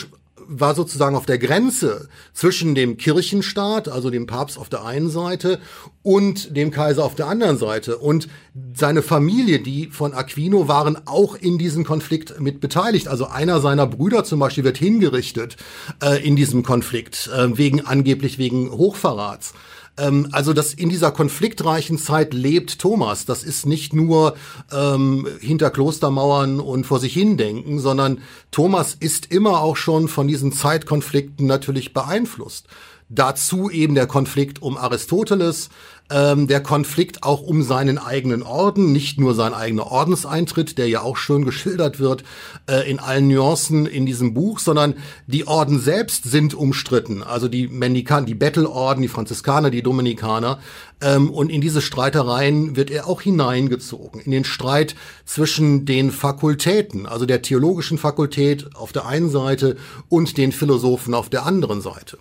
war 0.48 0.74
sozusagen 0.74 1.16
auf 1.16 1.26
der 1.26 1.38
Grenze 1.38 2.08
zwischen 2.32 2.74
dem 2.74 2.96
Kirchenstaat, 2.96 3.88
also 3.88 4.10
dem 4.10 4.26
Papst 4.26 4.58
auf 4.58 4.68
der 4.68 4.84
einen 4.84 5.10
Seite, 5.10 5.58
und 6.02 6.56
dem 6.56 6.70
Kaiser 6.70 7.04
auf 7.04 7.14
der 7.14 7.26
anderen 7.26 7.58
Seite. 7.58 7.98
Und 7.98 8.28
seine 8.74 9.02
Familie, 9.02 9.60
die 9.60 9.88
von 9.88 10.14
Aquino 10.14 10.68
waren, 10.68 10.98
auch 11.06 11.34
in 11.34 11.58
diesem 11.58 11.84
Konflikt 11.84 12.40
mit 12.40 12.60
beteiligt. 12.60 13.08
Also 13.08 13.26
einer 13.26 13.60
seiner 13.60 13.86
Brüder 13.86 14.24
zum 14.24 14.38
Beispiel 14.38 14.64
wird 14.64 14.78
hingerichtet 14.78 15.56
äh, 16.02 16.24
in 16.26 16.36
diesem 16.36 16.62
Konflikt, 16.62 17.28
äh, 17.34 17.56
wegen 17.56 17.84
angeblich 17.84 18.38
wegen 18.38 18.70
Hochverrats. 18.70 19.54
Ähm, 19.98 20.28
also 20.32 20.52
das 20.52 20.74
in 20.74 20.88
dieser 20.88 21.10
konfliktreichen 21.10 21.98
Zeit 21.98 22.34
lebt 22.34 22.78
Thomas. 22.78 23.24
Das 23.24 23.42
ist 23.42 23.66
nicht 23.66 23.92
nur 23.92 24.36
ähm, 24.72 25.26
hinter 25.40 25.70
Klostermauern 25.70 26.60
und 26.60 26.86
vor 26.86 27.00
sich 27.00 27.14
hindenken, 27.14 27.78
sondern 27.78 28.20
Thomas 28.50 28.96
ist 28.98 29.32
immer 29.32 29.60
auch 29.60 29.76
schon 29.76 30.08
von 30.08 30.28
diesen 30.28 30.52
Zeitkonflikten 30.52 31.46
natürlich 31.46 31.92
beeinflusst. 31.92 32.66
Dazu 33.08 33.70
eben 33.70 33.94
der 33.94 34.08
Konflikt 34.08 34.60
um 34.60 34.76
Aristoteles, 34.76 35.68
ähm, 36.10 36.46
der 36.46 36.60
Konflikt 36.60 37.22
auch 37.22 37.40
um 37.40 37.62
seinen 37.62 37.98
eigenen 37.98 38.42
Orden, 38.42 38.92
nicht 38.92 39.18
nur 39.18 39.34
sein 39.34 39.54
eigener 39.54 39.90
Ordenseintritt, 39.90 40.78
der 40.78 40.88
ja 40.88 41.02
auch 41.02 41.16
schön 41.16 41.44
geschildert 41.44 42.00
wird 42.00 42.24
äh, 42.68 42.88
in 42.88 42.98
allen 42.98 43.28
Nuancen 43.28 43.86
in 43.86 44.06
diesem 44.06 44.34
Buch, 44.34 44.58
sondern 44.58 44.94
die 45.26 45.46
Orden 45.46 45.80
selbst 45.80 46.24
sind 46.24 46.54
umstritten. 46.54 47.22
Also 47.22 47.48
die 47.48 47.68
Mendikan, 47.68 48.26
die 48.26 48.34
Bettelorden, 48.34 49.02
die 49.02 49.08
Franziskaner, 49.08 49.70
die 49.70 49.82
Dominikaner. 49.82 50.58
Ähm, 51.00 51.30
und 51.30 51.50
in 51.50 51.60
diese 51.60 51.82
Streitereien 51.82 52.74
wird 52.74 52.90
er 52.90 53.06
auch 53.06 53.20
hineingezogen, 53.20 54.20
in 54.20 54.30
den 54.30 54.44
Streit 54.44 54.96
zwischen 55.24 55.86
den 55.86 56.10
Fakultäten, 56.10 57.06
also 57.06 57.26
der 57.26 57.42
theologischen 57.42 57.98
Fakultät 57.98 58.74
auf 58.74 58.92
der 58.92 59.06
einen 59.06 59.30
Seite 59.30 59.76
und 60.08 60.38
den 60.38 60.52
Philosophen 60.52 61.14
auf 61.14 61.28
der 61.28 61.46
anderen 61.46 61.80
Seite. 61.80 62.18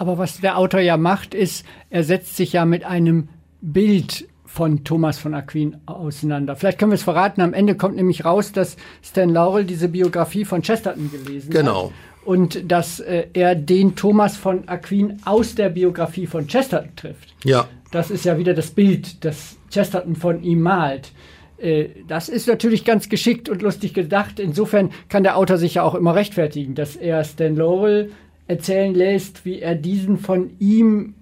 Aber 0.00 0.16
was 0.16 0.40
der 0.40 0.56
Autor 0.56 0.80
ja 0.80 0.96
macht, 0.96 1.34
ist, 1.34 1.66
er 1.90 2.04
setzt 2.04 2.34
sich 2.34 2.54
ja 2.54 2.64
mit 2.64 2.84
einem 2.84 3.28
Bild 3.60 4.26
von 4.46 4.82
Thomas 4.82 5.18
von 5.18 5.34
Aquin 5.34 5.76
auseinander. 5.84 6.56
Vielleicht 6.56 6.78
können 6.78 6.90
wir 6.90 6.94
es 6.94 7.02
verraten. 7.02 7.42
Am 7.42 7.52
Ende 7.52 7.74
kommt 7.74 7.96
nämlich 7.96 8.24
raus, 8.24 8.52
dass 8.52 8.78
Stan 9.02 9.28
Laurel 9.28 9.66
diese 9.66 9.88
Biografie 9.90 10.46
von 10.46 10.62
Chesterton 10.62 11.10
gelesen 11.12 11.50
genau. 11.50 11.88
hat. 11.88 11.92
Und 12.24 12.72
dass 12.72 13.00
äh, 13.00 13.26
er 13.34 13.54
den 13.54 13.94
Thomas 13.94 14.38
von 14.38 14.66
Aquin 14.70 15.18
aus 15.26 15.54
der 15.54 15.68
Biografie 15.68 16.26
von 16.26 16.46
Chesterton 16.46 16.96
trifft. 16.96 17.34
Ja. 17.44 17.68
Das 17.90 18.10
ist 18.10 18.24
ja 18.24 18.38
wieder 18.38 18.54
das 18.54 18.70
Bild, 18.70 19.22
das 19.22 19.58
Chesterton 19.70 20.16
von 20.16 20.42
ihm 20.42 20.62
malt. 20.62 21.12
Äh, 21.58 21.90
das 22.08 22.30
ist 22.30 22.48
natürlich 22.48 22.86
ganz 22.86 23.10
geschickt 23.10 23.50
und 23.50 23.60
lustig 23.60 23.92
gedacht. 23.92 24.40
Insofern 24.40 24.92
kann 25.10 25.24
der 25.24 25.36
Autor 25.36 25.58
sich 25.58 25.74
ja 25.74 25.82
auch 25.82 25.94
immer 25.94 26.14
rechtfertigen, 26.14 26.74
dass 26.74 26.96
er 26.96 27.22
Stan 27.22 27.54
Laurel 27.54 28.12
erzählen 28.50 28.94
lässt, 28.94 29.44
wie 29.44 29.60
er 29.60 29.76
diesen 29.76 30.18
von 30.18 30.50
ihm 30.58 31.14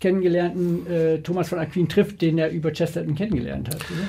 kennengelernten 0.00 0.86
äh, 0.86 1.18
Thomas 1.18 1.48
von 1.48 1.58
Aquin 1.58 1.88
trifft, 1.88 2.22
den 2.22 2.38
er 2.38 2.50
über 2.50 2.72
Chesterton 2.72 3.16
kennengelernt 3.16 3.68
hat. 3.68 3.76
Oder? 3.90 4.08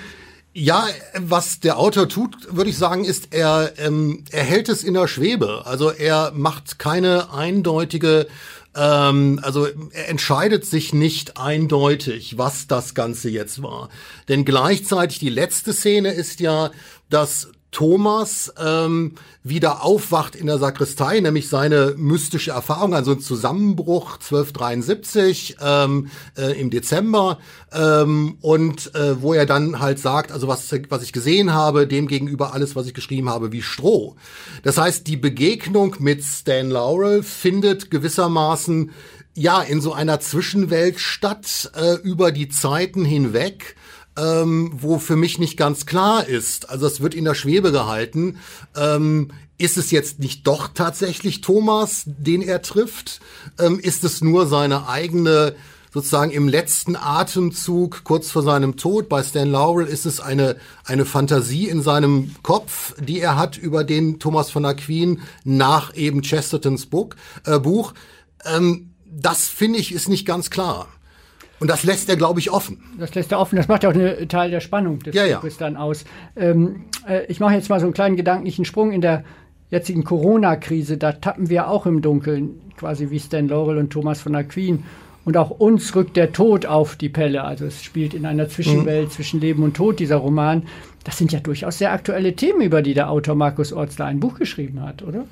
Ja, 0.54 0.86
was 1.18 1.60
der 1.60 1.80
Autor 1.80 2.08
tut, 2.08 2.56
würde 2.56 2.70
ich 2.70 2.78
sagen, 2.78 3.04
ist, 3.04 3.34
er, 3.34 3.74
ähm, 3.78 4.24
er 4.32 4.44
hält 4.44 4.70
es 4.70 4.84
in 4.84 4.94
der 4.94 5.08
Schwebe. 5.08 5.66
Also 5.66 5.90
er 5.90 6.32
macht 6.36 6.80
keine 6.80 7.34
eindeutige, 7.34 8.28
ähm, 8.76 9.40
also 9.42 9.66
er 9.66 10.10
entscheidet 10.10 10.66
sich 10.66 10.94
nicht 10.94 11.38
eindeutig, 11.38 12.38
was 12.38 12.68
das 12.68 12.94
Ganze 12.94 13.30
jetzt 13.30 13.64
war. 13.64 13.90
Denn 14.30 14.46
gleichzeitig 14.46 15.18
die 15.20 15.30
letzte 15.30 15.74
Szene 15.74 16.12
ist 16.12 16.40
ja, 16.40 16.72
dass 17.10 17.50
Thomas 17.76 18.54
ähm, 18.58 19.16
wieder 19.44 19.84
aufwacht 19.84 20.34
in 20.34 20.48
der 20.48 20.60
Sakristei, 20.60 21.20
nämlich 21.20 21.50
seine 21.50 21.94
mystische 21.98 22.52
Erfahrung, 22.52 22.94
also 22.94 23.12
ein 23.12 23.20
Zusammenbruch 23.20 24.14
1273 24.14 25.58
ähm, 25.62 26.08
äh, 26.38 26.58
im 26.58 26.70
Dezember 26.70 27.38
ähm, 27.74 28.38
und 28.40 28.96
äh, 28.96 29.22
wo 29.22 29.34
er 29.34 29.46
dann 29.46 29.82
halt 29.82 30.00
sagt, 30.00 30.32
also 30.32 30.48
was, 30.48 30.74
was 30.88 31.04
ich 31.04 31.12
gesehen 31.12 31.52
habe, 31.54 31.86
dem 31.86 32.08
gegenüber 32.08 32.54
alles, 32.54 32.78
was 32.78 32.88
ich 32.88 32.94
geschrieben 32.94 33.30
habe, 33.30 33.52
wie 33.52 33.62
Stroh. 33.62 34.16
Das 34.64 34.78
heißt, 34.78 35.06
die 35.08 35.18
Begegnung 35.18 35.98
mit 36.00 36.24
Stan 36.24 36.70
Laurel 36.70 37.24
findet 37.24 37.92
gewissermaßen 37.92 38.92
ja 39.34 39.62
in 39.62 39.82
so 39.82 39.92
einer 39.92 40.22
Zwischenwelt 40.22 41.02
statt 41.02 41.72
äh, 41.76 41.96
über 41.96 42.32
die 42.32 42.48
Zeiten 42.48 43.04
hinweg 43.04 43.76
ähm, 44.18 44.72
wo 44.74 45.00
für 45.00 45.16
mich 45.16 45.40
nicht 45.40 45.58
ganz 45.58 45.86
klar 45.86 46.28
ist. 46.28 46.70
Also 46.70 46.88
es 46.88 47.02
wird 47.02 47.14
in 47.14 47.26
der 47.26 47.36
Schwebe 47.36 47.72
gehalten. 47.72 48.38
Ähm, 48.76 49.32
ist 49.58 49.78
es 49.78 49.92
jetzt 49.92 50.20
nicht 50.20 50.46
doch 50.48 50.70
tatsächlich 50.74 51.42
Thomas, 51.42 52.04
den 52.06 52.42
er 52.42 52.62
trifft? 52.62 53.22
Ähm, 53.60 53.80
ist 53.80 54.04
es 54.04 54.22
nur 54.22 54.48
seine 54.48 54.88
eigene 54.88 55.56
sozusagen 55.94 56.32
im 56.32 56.50
letzten 56.50 56.98
Atemzug 56.98 58.04
kurz 58.04 58.30
vor 58.30 58.44
seinem 58.44 58.76
Tod 58.76 59.08
bei 59.08 59.24
Stan 59.24 59.50
Laurel 59.50 59.88
ist 59.88 60.06
es 60.06 60.20
eine, 60.20 60.58
eine 60.84 61.06
Fantasie 61.06 61.70
in 61.70 61.82
seinem 61.82 62.36
Kopf, 62.44 62.94
die 63.00 63.22
er 63.22 63.38
hat 63.38 63.58
über 63.58 63.86
den 63.86 64.20
Thomas 64.20 64.52
von 64.52 64.66
Aquin 64.66 65.22
nach 65.46 65.96
eben 65.96 66.22
Chestertons 66.22 66.88
Buch. 66.88 67.12
Äh, 67.46 67.60
Buch. 67.60 67.94
Ähm, 68.44 68.92
das 69.06 69.48
finde 69.48 69.80
ich 69.80 69.94
ist 69.94 70.10
nicht 70.10 70.26
ganz 70.26 70.50
klar. 70.50 70.90
Und 71.60 71.70
das 71.70 71.84
lässt 71.84 72.10
er, 72.10 72.18
glaube 72.18 72.40
ich, 72.40 72.52
offen. 72.52 72.84
Das 73.00 73.16
lässt 73.16 73.32
er 73.32 73.40
offen. 73.40 73.56
Das 73.56 73.68
macht 73.68 73.84
ja 73.84 73.90
auch 73.90 73.94
einen 73.94 74.28
Teil 74.28 74.52
der 74.52 74.60
Spannung 74.60 75.00
des 75.00 75.16
ja, 75.16 75.38
Buches 75.38 75.60
ja. 75.60 75.68
dann 75.68 75.78
aus. 75.78 76.04
Ähm, 76.36 76.86
äh, 77.08 77.26
ich 77.28 77.40
mache 77.40 77.54
jetzt 77.54 77.70
mal 77.70 77.80
so 77.80 77.86
einen 77.86 77.94
kleinen 77.94 78.18
gedanklichen 78.18 78.66
Sprung 78.66 78.92
in 78.92 79.02
der 79.02 79.24
jetzigen 79.70 80.04
Corona-Krise. 80.04 80.98
Da 80.98 81.14
tappen 81.14 81.50
wir 81.50 81.70
auch 81.70 81.86
im 81.86 82.02
Dunkeln, 82.02 82.62
quasi 82.78 83.10
wie 83.10 83.20
Stan 83.20 83.48
Laurel 83.48 83.78
und 83.78 83.92
Thomas 83.92 84.22
von 84.22 84.36
Aquin. 84.36 84.84
Und 85.24 85.38
auch 85.38 85.50
uns 85.50 85.96
rückt 85.96 86.18
der 86.18 86.34
Tod 86.34 86.66
auf 86.66 86.96
die 86.98 87.10
Pelle. 87.10 87.44
Also 87.44 87.66
es 87.66 87.84
spielt 87.84 88.14
in 88.14 88.26
einer 88.26 88.48
Zwischenwelt 88.48 89.08
mhm. 89.08 89.12
zwischen 89.12 89.40
Leben 89.40 89.64
und 89.64 89.76
Tod, 89.76 90.00
dieser 90.00 90.18
Roman. 90.18 90.64
Das 91.04 91.18
sind 91.18 91.32
ja 91.32 91.40
durchaus 91.40 91.78
sehr 91.78 91.94
aktuelle 91.94 92.36
Themen, 92.36 92.62
über 92.62 92.82
die 92.82 92.94
der 92.94 93.10
Autor 93.10 93.36
Markus 93.36 93.74
Ortzler 93.74 94.06
ein 94.06 94.20
Buch 94.20 94.38
geschrieben 94.38 94.82
hat, 94.82 95.04
oder? 95.04 95.26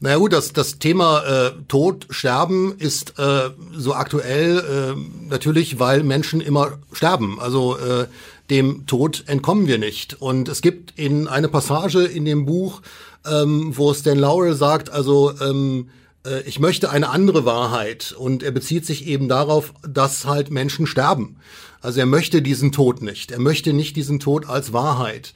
Naja 0.00 0.18
gut, 0.18 0.32
das, 0.32 0.52
das 0.52 0.78
Thema 0.78 1.24
äh, 1.24 1.52
Tod, 1.66 2.06
Sterben 2.10 2.76
ist 2.78 3.18
äh, 3.18 3.50
so 3.72 3.94
aktuell 3.94 4.58
äh, 4.58 5.28
natürlich, 5.28 5.80
weil 5.80 6.04
Menschen 6.04 6.40
immer 6.40 6.78
sterben. 6.92 7.40
Also 7.40 7.76
äh, 7.78 8.06
dem 8.48 8.86
Tod 8.86 9.24
entkommen 9.26 9.66
wir 9.66 9.78
nicht. 9.78 10.20
Und 10.20 10.48
es 10.48 10.62
gibt 10.62 10.96
in 10.96 11.26
eine 11.26 11.48
Passage 11.48 12.04
in 12.04 12.24
dem 12.24 12.46
Buch, 12.46 12.80
ähm, 13.26 13.76
wo 13.76 13.92
Stan 13.92 14.16
Laurel 14.16 14.54
sagt, 14.54 14.88
also 14.90 15.32
ähm, 15.40 15.90
äh, 16.24 16.42
ich 16.42 16.60
möchte 16.60 16.90
eine 16.90 17.08
andere 17.10 17.44
Wahrheit. 17.44 18.14
Und 18.16 18.44
er 18.44 18.52
bezieht 18.52 18.86
sich 18.86 19.04
eben 19.06 19.28
darauf, 19.28 19.74
dass 19.82 20.26
halt 20.26 20.52
Menschen 20.52 20.86
sterben. 20.86 21.38
Also 21.80 21.98
er 21.98 22.06
möchte 22.06 22.40
diesen 22.40 22.70
Tod 22.70 23.02
nicht. 23.02 23.32
Er 23.32 23.40
möchte 23.40 23.72
nicht 23.72 23.96
diesen 23.96 24.20
Tod 24.20 24.48
als 24.48 24.72
Wahrheit. 24.72 25.34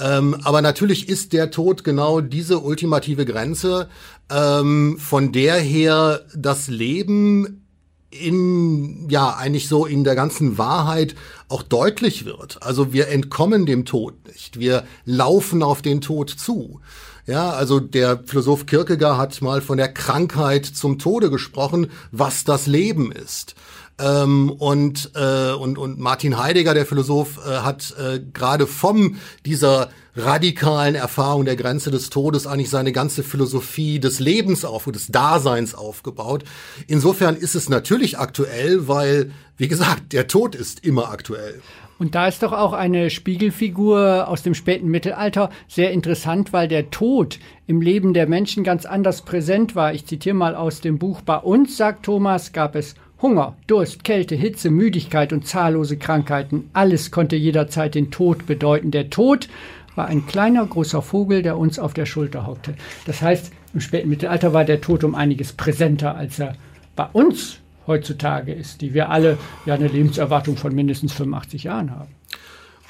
Ähm, 0.00 0.36
aber 0.44 0.62
natürlich 0.62 1.08
ist 1.08 1.32
der 1.32 1.50
Tod 1.50 1.84
genau 1.84 2.20
diese 2.20 2.60
ultimative 2.60 3.26
Grenze, 3.26 3.88
ähm, 4.30 4.96
von 4.98 5.32
der 5.32 5.56
her 5.56 6.22
das 6.34 6.68
Leben 6.68 7.66
in, 8.10 9.08
ja, 9.08 9.36
eigentlich 9.36 9.68
so 9.68 9.86
in 9.86 10.02
der 10.02 10.14
ganzen 10.16 10.58
Wahrheit 10.58 11.14
auch 11.48 11.62
deutlich 11.62 12.24
wird. 12.24 12.62
Also 12.62 12.92
wir 12.92 13.08
entkommen 13.08 13.66
dem 13.66 13.84
Tod 13.84 14.14
nicht. 14.26 14.58
Wir 14.58 14.84
laufen 15.04 15.62
auf 15.62 15.82
den 15.82 16.00
Tod 16.00 16.30
zu. 16.30 16.80
Ja, 17.26 17.50
also 17.50 17.78
der 17.78 18.24
Philosoph 18.24 18.66
Kierkegaard 18.66 19.18
hat 19.18 19.42
mal 19.42 19.60
von 19.60 19.78
der 19.78 19.92
Krankheit 19.92 20.66
zum 20.66 20.98
Tode 20.98 21.30
gesprochen, 21.30 21.88
was 22.10 22.42
das 22.44 22.66
Leben 22.66 23.12
ist. 23.12 23.54
Ähm, 24.00 24.50
und, 24.50 25.12
äh, 25.14 25.52
und, 25.52 25.78
und 25.78 25.98
Martin 25.98 26.38
Heidegger, 26.38 26.74
der 26.74 26.86
Philosoph, 26.86 27.38
äh, 27.46 27.58
hat 27.58 27.94
äh, 27.98 28.20
gerade 28.32 28.66
vom 28.66 29.16
dieser 29.44 29.90
radikalen 30.16 30.94
Erfahrung 30.94 31.44
der 31.44 31.56
Grenze 31.56 31.90
des 31.90 32.10
Todes 32.10 32.46
eigentlich 32.46 32.70
seine 32.70 32.92
ganze 32.92 33.22
Philosophie 33.22 34.00
des 34.00 34.18
Lebens 34.18 34.64
auf, 34.64 34.84
des 34.84 35.08
Daseins 35.08 35.74
aufgebaut. 35.74 36.44
Insofern 36.86 37.36
ist 37.36 37.54
es 37.54 37.68
natürlich 37.68 38.18
aktuell, 38.18 38.88
weil, 38.88 39.30
wie 39.56 39.68
gesagt, 39.68 40.12
der 40.12 40.26
Tod 40.26 40.54
ist 40.54 40.84
immer 40.84 41.10
aktuell. 41.10 41.60
Und 42.00 42.14
da 42.14 42.26
ist 42.26 42.42
doch 42.42 42.52
auch 42.52 42.72
eine 42.72 43.10
Spiegelfigur 43.10 44.26
aus 44.26 44.42
dem 44.42 44.54
späten 44.54 44.88
Mittelalter 44.88 45.50
sehr 45.68 45.92
interessant, 45.92 46.50
weil 46.50 46.66
der 46.66 46.90
Tod 46.90 47.38
im 47.66 47.82
Leben 47.82 48.14
der 48.14 48.26
Menschen 48.26 48.64
ganz 48.64 48.86
anders 48.86 49.20
präsent 49.20 49.76
war. 49.76 49.92
Ich 49.92 50.06
zitiere 50.06 50.34
mal 50.34 50.54
aus 50.54 50.80
dem 50.80 50.98
Buch 50.98 51.20
Bei 51.20 51.36
uns, 51.36 51.76
sagt 51.76 52.06
Thomas, 52.06 52.52
gab 52.52 52.74
es 52.74 52.94
Hunger, 53.22 53.56
Durst, 53.66 54.02
Kälte, 54.02 54.34
Hitze, 54.34 54.70
Müdigkeit 54.70 55.32
und 55.32 55.46
zahllose 55.46 55.98
Krankheiten. 55.98 56.70
Alles 56.72 57.10
konnte 57.10 57.36
jederzeit 57.36 57.94
den 57.94 58.10
Tod 58.10 58.46
bedeuten. 58.46 58.90
Der 58.90 59.10
Tod 59.10 59.48
war 59.94 60.06
ein 60.06 60.26
kleiner, 60.26 60.64
großer 60.66 61.02
Vogel, 61.02 61.42
der 61.42 61.58
uns 61.58 61.78
auf 61.78 61.92
der 61.92 62.06
Schulter 62.06 62.46
hockte. 62.46 62.74
Das 63.04 63.20
heißt, 63.20 63.52
im 63.74 63.80
späten 63.80 64.08
Mittelalter 64.08 64.52
war 64.54 64.64
der 64.64 64.80
Tod 64.80 65.04
um 65.04 65.14
einiges 65.14 65.52
präsenter, 65.52 66.14
als 66.14 66.38
er 66.38 66.54
bei 66.96 67.06
uns 67.12 67.58
heutzutage 67.86 68.52
ist, 68.52 68.80
die 68.80 68.94
wir 68.94 69.10
alle 69.10 69.36
ja 69.66 69.74
eine 69.74 69.88
Lebenserwartung 69.88 70.56
von 70.56 70.74
mindestens 70.74 71.12
85 71.12 71.64
Jahren 71.64 71.90
haben. 71.90 72.08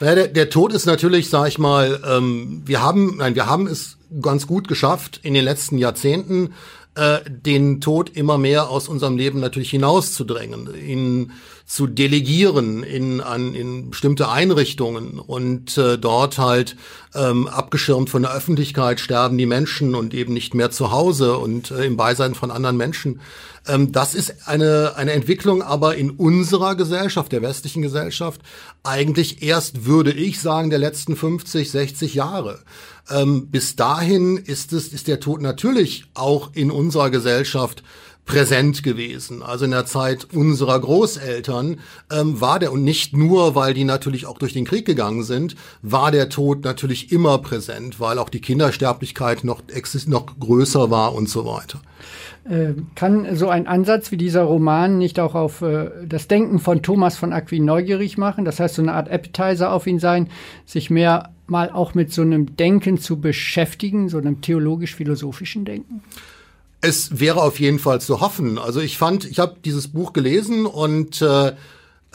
Ja, 0.01 0.15
der, 0.15 0.29
der 0.29 0.49
Tod 0.49 0.73
ist 0.73 0.87
natürlich, 0.87 1.29
sag 1.29 1.49
ich 1.49 1.59
mal, 1.59 2.01
ähm, 2.09 2.63
wir 2.65 2.83
haben, 2.83 3.19
nein, 3.19 3.35
wir 3.35 3.47
haben 3.47 3.67
es 3.67 3.99
ganz 4.23 4.47
gut 4.47 4.67
geschafft 4.67 5.21
in 5.23 5.35
den 5.35 5.45
letzten 5.45 5.77
Jahrzehnten, 5.77 6.55
äh, 6.95 7.19
den 7.29 7.81
Tod 7.81 8.11
immer 8.11 8.39
mehr 8.39 8.69
aus 8.69 8.89
unserem 8.89 9.17
Leben 9.17 9.41
natürlich 9.41 9.71
hinauszudrängen, 9.71 10.69
ihn 10.75 11.33
zu 11.71 11.87
delegieren 11.87 12.83
in, 12.83 13.21
an, 13.21 13.55
in 13.55 13.91
bestimmte 13.91 14.29
Einrichtungen 14.29 15.21
und 15.21 15.79
äh, 15.79 15.99
dort 15.99 16.37
halt 16.37 16.75
ähm, 17.15 17.47
abgeschirmt 17.47 18.11
von 18.11 18.23
der 18.23 18.35
Öffentlichkeit 18.35 18.99
sterben 18.99 19.39
die 19.39 19.47
Menschen 19.47 19.95
und 19.95 20.13
eben 20.13 20.33
nicht 20.33 20.53
mehr 20.53 20.73
zu 20.73 20.91
Hause 20.91 21.39
und 21.39 21.71
äh, 21.71 21.85
im 21.85 21.97
Beisein 21.97 22.35
von 22.35 22.51
anderen 22.51 22.77
Menschen. 22.77 23.21
Ähm, 23.69 23.93
das 23.93 24.17
ist 24.17 24.49
eine, 24.49 24.95
eine 24.97 25.13
Entwicklung 25.13 25.63
aber 25.63 25.95
in 25.95 26.11
unserer 26.11 26.75
Gesellschaft, 26.75 27.31
der 27.31 27.41
westlichen 27.41 27.83
Gesellschaft, 27.83 28.41
eigentlich 28.83 29.41
erst, 29.41 29.87
würde 29.87 30.11
ich 30.11 30.41
sagen, 30.41 30.71
der 30.71 30.81
letzten 30.81 31.15
50, 31.15 31.71
60 31.71 32.15
Jahre. 32.15 32.59
Ähm, 33.09 33.47
bis 33.47 33.77
dahin 33.77 34.39
ist 34.39 34.73
es, 34.73 34.89
ist 34.89 35.07
der 35.07 35.21
Tod 35.21 35.41
natürlich 35.41 36.07
auch 36.15 36.51
in 36.53 36.73
unserer 36.73 37.11
Gesellschaft 37.11 37.85
präsent 38.31 38.85
gewesen. 38.85 39.43
Also 39.43 39.65
in 39.65 39.73
der 39.73 39.87
Zeit 39.87 40.29
unserer 40.33 40.79
Großeltern 40.79 41.81
ähm, 42.13 42.41
war 42.41 42.61
der, 42.61 42.71
und 42.71 42.85
nicht 42.85 43.17
nur, 43.17 43.57
weil 43.57 43.75
die 43.75 43.83
natürlich 43.83 44.27
auch 44.27 44.39
durch 44.39 44.53
den 44.53 44.65
Krieg 44.65 44.87
gegangen 44.87 45.25
sind, 45.25 45.57
war 45.83 46.13
der 46.13 46.29
Tod 46.29 46.63
natürlich 46.63 47.11
immer 47.11 47.39
präsent, 47.39 47.99
weil 47.99 48.19
auch 48.19 48.29
die 48.29 48.41
Kindersterblichkeit 48.41 49.43
noch, 49.43 49.63
noch 50.07 50.39
größer 50.39 50.93
war 50.93 51.13
und 51.17 51.29
so 51.29 51.45
weiter. 51.45 51.81
Äh, 52.49 52.75
kann 52.95 53.35
so 53.35 53.49
ein 53.49 53.67
Ansatz 53.67 54.13
wie 54.13 54.17
dieser 54.17 54.43
Roman 54.43 54.97
nicht 54.97 55.19
auch 55.19 55.35
auf 55.35 55.61
äh, 55.63 55.91
das 56.07 56.29
Denken 56.29 56.61
von 56.61 56.83
Thomas 56.83 57.17
von 57.17 57.33
Aquin 57.33 57.65
neugierig 57.65 58.17
machen? 58.17 58.45
Das 58.45 58.61
heißt, 58.61 58.77
so 58.77 58.83
eine 58.83 58.95
Art 58.95 59.11
Appetizer 59.11 59.73
auf 59.73 59.89
ihn 59.89 59.99
sein, 59.99 60.29
sich 60.67 60.89
mehr 60.89 61.31
mal 61.49 61.69
auch 61.69 61.95
mit 61.95 62.13
so 62.13 62.23
einem 62.23 62.55
Denken 62.55 62.97
zu 62.99 63.21
beschäftigen, 63.21 64.09
so 64.09 64.19
einem 64.19 64.41
theologisch-philosophischen 64.41 65.65
Denken? 65.65 66.03
Es 66.81 67.21
wäre 67.21 67.43
auf 67.43 67.61
jeden 67.61 67.79
Fall 67.79 68.01
zu 68.01 68.21
hoffen. 68.21 68.59
Also 68.59 68.81
ich 68.81 68.97
fand, 68.97 69.25
ich 69.25 69.39
habe 69.39 69.57
dieses 69.65 69.89
Buch 69.89 70.13
gelesen 70.13 70.65
und 70.65 71.21
äh, 71.21 71.53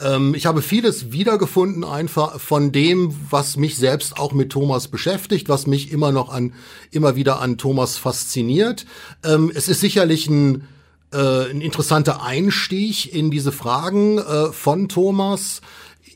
ähm, 0.00 0.34
ich 0.34 0.46
habe 0.46 0.60
vieles 0.60 1.12
wiedergefunden 1.12 1.84
einfach 1.84 2.40
von 2.40 2.72
dem, 2.72 3.14
was 3.30 3.56
mich 3.56 3.76
selbst 3.76 4.18
auch 4.18 4.32
mit 4.32 4.50
Thomas 4.50 4.88
beschäftigt, 4.88 5.48
was 5.48 5.66
mich 5.66 5.92
immer 5.92 6.12
noch 6.12 6.28
an, 6.28 6.52
immer 6.90 7.16
wieder 7.16 7.40
an 7.40 7.58
Thomas 7.58 7.96
fasziniert. 7.96 8.86
Ähm, 9.24 9.50
es 9.54 9.68
ist 9.68 9.80
sicherlich 9.80 10.28
ein, 10.28 10.66
äh, 11.12 11.50
ein 11.50 11.60
interessanter 11.60 12.22
Einstieg 12.22 13.14
in 13.14 13.30
diese 13.30 13.52
Fragen 13.52 14.18
äh, 14.18 14.52
von 14.52 14.88
Thomas, 14.88 15.62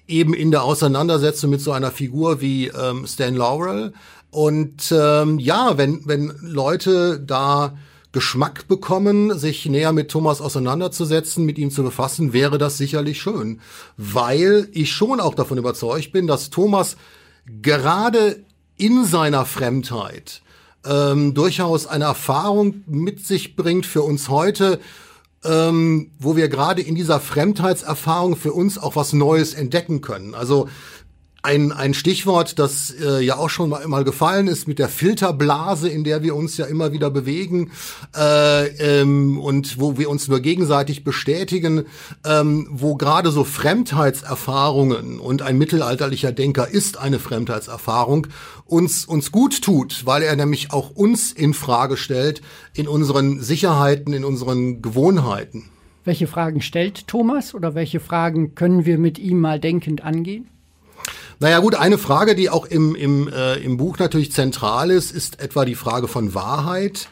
eben 0.07 0.35
in 0.35 0.51
der 0.51 0.65
Auseinandersetzung 0.65 1.51
mit 1.51 1.61
so 1.61 1.73
einer 1.73 1.91
Figur 1.91 2.41
wie 2.41 2.67
ähm, 2.67 3.07
Stan 3.07 3.35
Laurel. 3.35 3.93
Und 4.31 4.93
ähm, 4.93 5.39
ja, 5.39 5.79
wenn, 5.79 6.03
wenn 6.07 6.35
Leute 6.43 7.21
da 7.21 7.77
Geschmack 8.12 8.66
bekommen, 8.66 9.38
sich 9.38 9.66
näher 9.66 9.92
mit 9.92 10.11
Thomas 10.11 10.40
auseinanderzusetzen, 10.40 11.44
mit 11.44 11.59
ihm 11.59 11.70
zu 11.70 11.83
befassen, 11.83 12.33
wäre 12.33 12.59
das 12.59 12.77
sicherlich 12.77 13.20
schön. 13.20 13.61
Weil 13.96 14.68
ich 14.73 14.92
schon 14.92 15.20
auch 15.20 15.35
davon 15.35 15.59
überzeugt 15.59 16.12
bin, 16.12 16.27
dass 16.27 16.51
Thomas 16.51 16.96
gerade 17.62 18.44
in 18.77 19.05
seiner 19.05 19.46
Fremdheit 19.46 20.42
ähm, 20.85 21.35
durchaus 21.35 21.87
eine 21.87 22.05
Erfahrung 22.05 22.83
mit 22.87 23.25
sich 23.25 23.55
bringt 23.55 23.87
für 23.87 24.03
uns 24.03 24.29
heute, 24.29 24.81
ähm, 25.44 26.11
wo 26.18 26.37
wir 26.37 26.49
gerade 26.49 26.83
in 26.83 26.94
dieser 26.94 27.20
Fremdheitserfahrung 27.20 28.37
für 28.37 28.53
uns 28.53 28.79
auch 28.79 28.96
was 28.96 29.12
Neues 29.12 29.55
entdecken 29.55 30.01
können. 30.01 30.35
Also 30.35 30.68
ein, 31.42 31.72
ein 31.72 31.94
Stichwort, 31.94 32.59
das 32.59 32.90
äh, 32.90 33.20
ja 33.20 33.37
auch 33.37 33.48
schon 33.48 33.70
mal, 33.70 33.87
mal 33.87 34.05
gefallen 34.05 34.46
ist 34.46 34.68
mit 34.68 34.79
der 34.79 34.88
Filterblase, 34.88 35.88
in 35.88 36.05
der 36.05 36.22
wir 36.22 36.37
uns 36.37 36.57
ja 36.57 36.66
immer 36.66 36.92
wieder 36.92 37.11
bewegen 37.11 37.70
äh, 38.16 38.66
ähm, 39.00 39.40
und 39.40 39.81
wo 39.81 39.96
wir 39.96 40.11
uns 40.11 40.29
nur 40.29 40.40
gegenseitig 40.40 41.03
bestätigen, 41.03 41.87
ähm, 42.24 42.68
wo 42.70 42.96
gerade 42.96 43.31
so 43.31 43.44
Fremdheitserfahrungen 43.44 45.18
und 45.18 45.42
ein 45.42 45.57
mittelalterlicher 45.57 46.33
Denker 46.33 46.68
ist 46.68 46.98
eine 46.98 47.18
Fremdheitserfahrung 47.18 48.26
uns 48.66 49.05
uns 49.05 49.33
gut 49.33 49.62
tut, 49.62 50.07
weil 50.07 50.22
er 50.22 50.37
nämlich 50.37 50.72
auch 50.72 50.90
uns 50.90 51.33
in 51.33 51.55
Frage 51.55 51.96
stellt 51.96 52.40
in 52.74 52.87
unseren 52.87 53.40
Sicherheiten, 53.40 54.12
in 54.12 54.24
unseren 54.24 54.83
Gewohnheiten. 54.83 55.70
Welche 56.05 56.26
Fragen 56.26 56.61
stellt 56.62 57.09
Thomas 57.09 57.55
oder 57.55 57.74
welche 57.74 58.00
Fragen 58.00 58.55
können 58.55 58.87
wir 58.87 58.98
mit 58.98 59.18
ihm 59.18 59.40
mal 59.40 59.61
denkend 59.61 60.03
angehen? 60.03 60.48
Naja 61.42 61.59
gut, 61.61 61.74
eine 61.74 61.96
Frage, 61.96 62.35
die 62.35 62.50
auch 62.50 62.66
im, 62.66 62.94
im, 62.94 63.26
äh, 63.26 63.55
im 63.57 63.79
Buch 63.79 63.98
natürlich 63.98 64.31
zentral 64.31 64.90
ist, 64.90 65.11
ist 65.11 65.40
etwa 65.40 65.64
die 65.64 65.74
Frage 65.74 66.07
von 66.07 66.35
Wahrheit. 66.35 67.09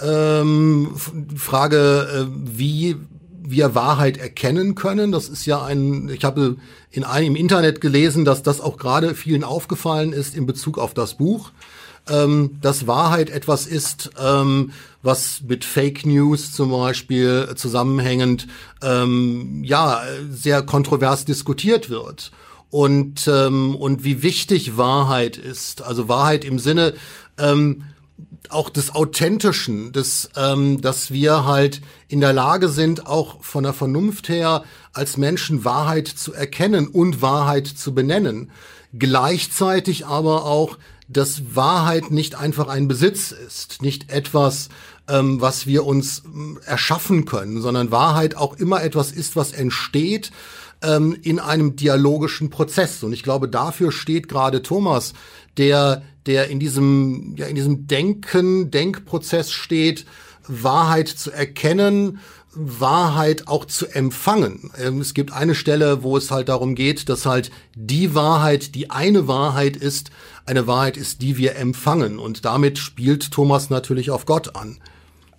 Ähm, 0.00 0.92
Frage, 1.36 2.08
äh, 2.10 2.26
wie 2.32 2.96
wir 3.42 3.74
Wahrheit 3.74 4.16
erkennen 4.16 4.76
können. 4.76 5.12
Das 5.12 5.28
ist 5.28 5.44
ja 5.44 5.62
ein, 5.62 6.08
ich 6.08 6.24
habe 6.24 6.56
in 6.90 7.04
einem 7.04 7.26
im 7.28 7.36
Internet 7.36 7.82
gelesen, 7.82 8.24
dass 8.24 8.42
das 8.42 8.62
auch 8.62 8.78
gerade 8.78 9.14
vielen 9.14 9.44
aufgefallen 9.44 10.14
ist 10.14 10.34
in 10.34 10.46
Bezug 10.46 10.78
auf 10.78 10.94
das 10.94 11.18
Buch, 11.18 11.50
ähm, 12.08 12.56
dass 12.62 12.86
Wahrheit 12.86 13.28
etwas 13.28 13.66
ist, 13.66 14.10
ähm, 14.18 14.72
was 15.02 15.42
mit 15.46 15.66
Fake 15.66 16.06
News 16.06 16.50
zum 16.52 16.70
Beispiel 16.70 17.50
zusammenhängend, 17.56 18.48
ähm, 18.82 19.62
ja, 19.64 20.00
sehr 20.30 20.62
kontrovers 20.62 21.26
diskutiert 21.26 21.90
wird 21.90 22.32
und, 22.70 23.28
ähm, 23.28 23.74
und 23.74 24.04
wie 24.04 24.22
wichtig 24.22 24.76
Wahrheit 24.76 25.36
ist. 25.36 25.82
Also 25.82 26.08
Wahrheit 26.08 26.44
im 26.44 26.58
Sinne 26.58 26.94
ähm, 27.38 27.84
auch 28.48 28.70
des 28.70 28.94
Authentischen, 28.94 29.92
des, 29.92 30.30
ähm, 30.36 30.80
dass 30.80 31.10
wir 31.10 31.44
halt 31.44 31.80
in 32.08 32.20
der 32.20 32.32
Lage 32.32 32.68
sind, 32.68 33.06
auch 33.06 33.42
von 33.42 33.64
der 33.64 33.72
Vernunft 33.72 34.28
her 34.28 34.64
als 34.92 35.16
Menschen 35.16 35.64
Wahrheit 35.64 36.08
zu 36.08 36.32
erkennen 36.32 36.88
und 36.88 37.22
Wahrheit 37.22 37.66
zu 37.66 37.94
benennen. 37.94 38.50
Gleichzeitig 38.96 40.06
aber 40.06 40.44
auch, 40.44 40.78
dass 41.08 41.54
Wahrheit 41.54 42.10
nicht 42.10 42.34
einfach 42.34 42.68
ein 42.68 42.88
Besitz 42.88 43.30
ist, 43.30 43.82
nicht 43.82 44.10
etwas, 44.10 44.68
ähm, 45.08 45.40
was 45.40 45.66
wir 45.66 45.84
uns 45.84 46.22
ähm, 46.24 46.58
erschaffen 46.64 47.26
können, 47.26 47.60
sondern 47.60 47.90
Wahrheit 47.90 48.36
auch 48.36 48.56
immer 48.56 48.82
etwas 48.82 49.12
ist, 49.12 49.36
was 49.36 49.52
entsteht 49.52 50.32
ähm, 50.82 51.16
in 51.22 51.38
einem 51.38 51.76
dialogischen 51.76 52.50
Prozess. 52.50 53.02
Und 53.02 53.12
ich 53.12 53.22
glaube, 53.22 53.48
dafür 53.48 53.92
steht 53.92 54.28
gerade 54.28 54.62
Thomas, 54.62 55.12
der, 55.56 56.02
der 56.26 56.48
in 56.48 56.60
diesem, 56.60 57.34
ja, 57.36 57.46
in 57.46 57.54
diesem 57.54 57.86
Denken, 57.86 58.70
Denkprozess 58.70 59.52
steht, 59.52 60.06
Wahrheit 60.48 61.08
zu 61.08 61.30
erkennen, 61.32 62.20
Wahrheit 62.56 63.48
auch 63.48 63.66
zu 63.66 63.86
empfangen. 63.86 64.70
Ähm, 64.78 65.00
es 65.00 65.14
gibt 65.14 65.32
eine 65.32 65.54
Stelle, 65.54 66.02
wo 66.02 66.16
es 66.16 66.30
halt 66.30 66.48
darum 66.48 66.74
geht, 66.74 67.08
dass 67.08 67.26
halt 67.26 67.50
die 67.74 68.14
Wahrheit, 68.14 68.74
die 68.74 68.90
eine 68.90 69.28
Wahrheit 69.28 69.76
ist, 69.76 70.10
eine 70.46 70.66
Wahrheit 70.66 70.96
ist, 70.96 71.20
die 71.22 71.36
wir 71.36 71.56
empfangen. 71.56 72.18
Und 72.18 72.44
damit 72.44 72.78
spielt 72.78 73.30
Thomas 73.30 73.68
natürlich 73.68 74.10
auf 74.10 74.24
Gott 74.24 74.56
an. 74.56 74.78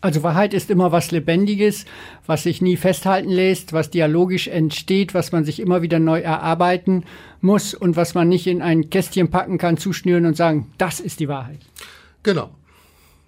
Also 0.08 0.24
Wahrheit 0.24 0.54
ist 0.54 0.70
immer 0.70 0.94
was 0.94 1.12
Lebendiges, 1.12 1.84
was 2.26 2.44
sich 2.44 2.62
nie 2.62 2.78
festhalten 2.78 3.28
lässt, 3.28 3.74
was 3.74 3.90
dialogisch 3.90 4.48
entsteht, 4.48 5.14
was 5.14 5.34
man 5.34 5.44
sich 5.44 5.60
immer 5.60 5.82
wieder 5.82 6.00
neu 6.00 6.22
erarbeiten 6.22 7.04
muss 7.42 7.74
und 7.74 7.98
was 7.98 8.14
man 8.14 8.30
nicht 8.30 8.48
in 8.48 8.62
ein 8.62 8.90
Kästchen 8.90 9.30
packen 9.30 9.58
kann, 9.58 9.76
zuschnüren 9.76 10.26
und 10.26 10.38
sagen, 10.38 10.72
das 10.78 11.02
ist 11.02 11.20
die 11.20 11.28
Wahrheit. 11.28 11.60
Genau. 12.24 12.52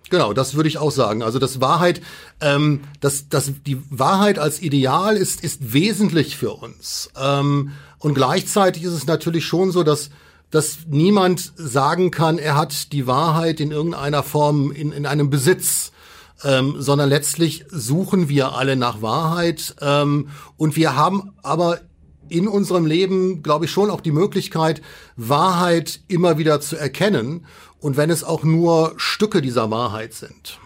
Genau, 0.09 0.31
das 0.31 0.55
würde 0.55 0.69
ich 0.69 0.77
auch 0.77 0.91
sagen. 0.91 1.21
Also 1.21 1.37
das 1.37 1.59
Wahrheit, 1.59 1.99
ähm, 2.39 2.79
das, 3.01 3.27
das, 3.27 3.51
die 3.67 3.81
Wahrheit 3.89 4.39
als 4.39 4.61
Ideal 4.61 5.17
ist, 5.17 5.43
ist 5.43 5.73
wesentlich 5.73 6.37
für 6.37 6.53
uns. 6.53 7.09
Ähm, 7.21 7.73
und 7.97 8.13
gleichzeitig 8.13 8.83
ist 8.83 8.93
es 8.93 9.05
natürlich 9.05 9.45
schon 9.45 9.71
so, 9.71 9.83
dass 9.83 10.11
dass 10.49 10.79
niemand 10.87 11.51
sagen 11.57 12.09
kann, 12.09 12.39
er 12.39 12.55
hat 12.55 12.91
die 12.91 13.05
Wahrheit 13.05 13.59
in 13.59 13.69
irgendeiner 13.69 14.23
Form 14.23 14.71
in, 14.71 14.93
in 14.93 15.05
einem 15.05 15.29
Besitz. 15.29 15.91
Ähm, 16.43 16.75
sondern 16.77 17.09
letztlich 17.09 17.65
suchen 17.69 18.29
wir 18.29 18.53
alle 18.53 18.77
nach 18.77 19.01
Wahrheit 19.01 19.75
ähm, 19.81 20.29
und 20.55 20.77
wir 20.77 20.95
haben 20.95 21.33
aber 21.43 21.79
in 22.29 22.47
unserem 22.47 22.85
Leben, 22.85 23.43
glaube 23.43 23.65
ich, 23.65 23.71
schon 23.71 23.89
auch 23.89 23.99
die 23.99 24.13
Möglichkeit, 24.13 24.81
Wahrheit 25.17 25.99
immer 26.07 26.37
wieder 26.37 26.61
zu 26.61 26.77
erkennen 26.77 27.45
und 27.81 27.97
wenn 27.97 28.09
es 28.09 28.23
auch 28.23 28.43
nur 28.43 28.93
Stücke 28.97 29.41
dieser 29.41 29.69
Wahrheit 29.69 30.13
sind. 30.13 30.59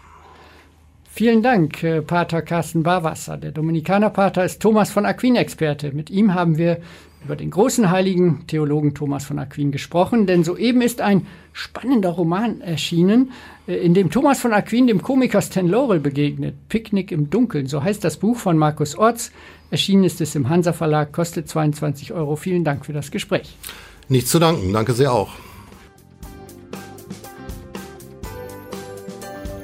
Vielen 1.09 1.43
Dank, 1.43 1.83
äh, 1.83 2.01
Pater 2.01 2.41
Carsten 2.41 2.81
Barwasser. 2.81 3.37
Der 3.37 3.51
Dominikanerpater 3.51 4.43
ist 4.43 4.61
Thomas 4.61 4.89
von 4.89 5.05
Aquin 5.05 5.35
Experte. 5.35 5.91
Mit 5.91 6.09
ihm 6.09 6.33
haben 6.33 6.57
wir 6.57 6.79
über 7.23 7.35
den 7.35 7.51
großen 7.51 7.89
heiligen 7.89 8.45
Theologen 8.47 8.93
Thomas 8.93 9.25
von 9.25 9.39
Aquin 9.39 9.71
gesprochen, 9.71 10.25
denn 10.27 10.43
soeben 10.43 10.81
ist 10.81 11.01
ein 11.01 11.25
spannender 11.53 12.09
Roman 12.09 12.61
erschienen, 12.61 13.31
äh, 13.67 13.75
in 13.75 13.93
dem 13.93 14.09
Thomas 14.11 14.39
von 14.39 14.53
Aquin 14.53 14.87
dem 14.87 15.01
Komiker 15.01 15.41
Stan 15.41 15.67
Laurel 15.67 15.99
begegnet. 15.99 16.55
Picknick 16.69 17.11
im 17.11 17.29
Dunkeln, 17.29 17.67
so 17.67 17.83
heißt 17.83 18.03
das 18.03 18.17
Buch 18.17 18.37
von 18.37 18.57
Markus 18.57 18.97
Orts. 18.97 19.31
Erschienen 19.71 20.03
ist 20.03 20.21
es 20.21 20.35
im 20.35 20.49
Hansa 20.49 20.73
Verlag, 20.73 21.13
kostet 21.13 21.47
22 21.47 22.13
Euro. 22.13 22.35
Vielen 22.35 22.63
Dank 22.63 22.85
für 22.85 22.93
das 22.93 23.11
Gespräch. 23.11 23.55
Nicht 24.09 24.27
zu 24.27 24.39
danken, 24.39 24.73
danke 24.73 24.93
sehr 24.93 25.11
auch. 25.11 25.29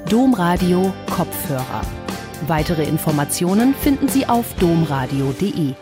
Domradio 0.10 0.92
Kopfhörer. 1.16 1.82
Weitere 2.48 2.84
Informationen 2.84 3.76
finden 3.76 4.08
Sie 4.08 4.26
auf 4.26 4.56
domradio.de. 4.56 5.76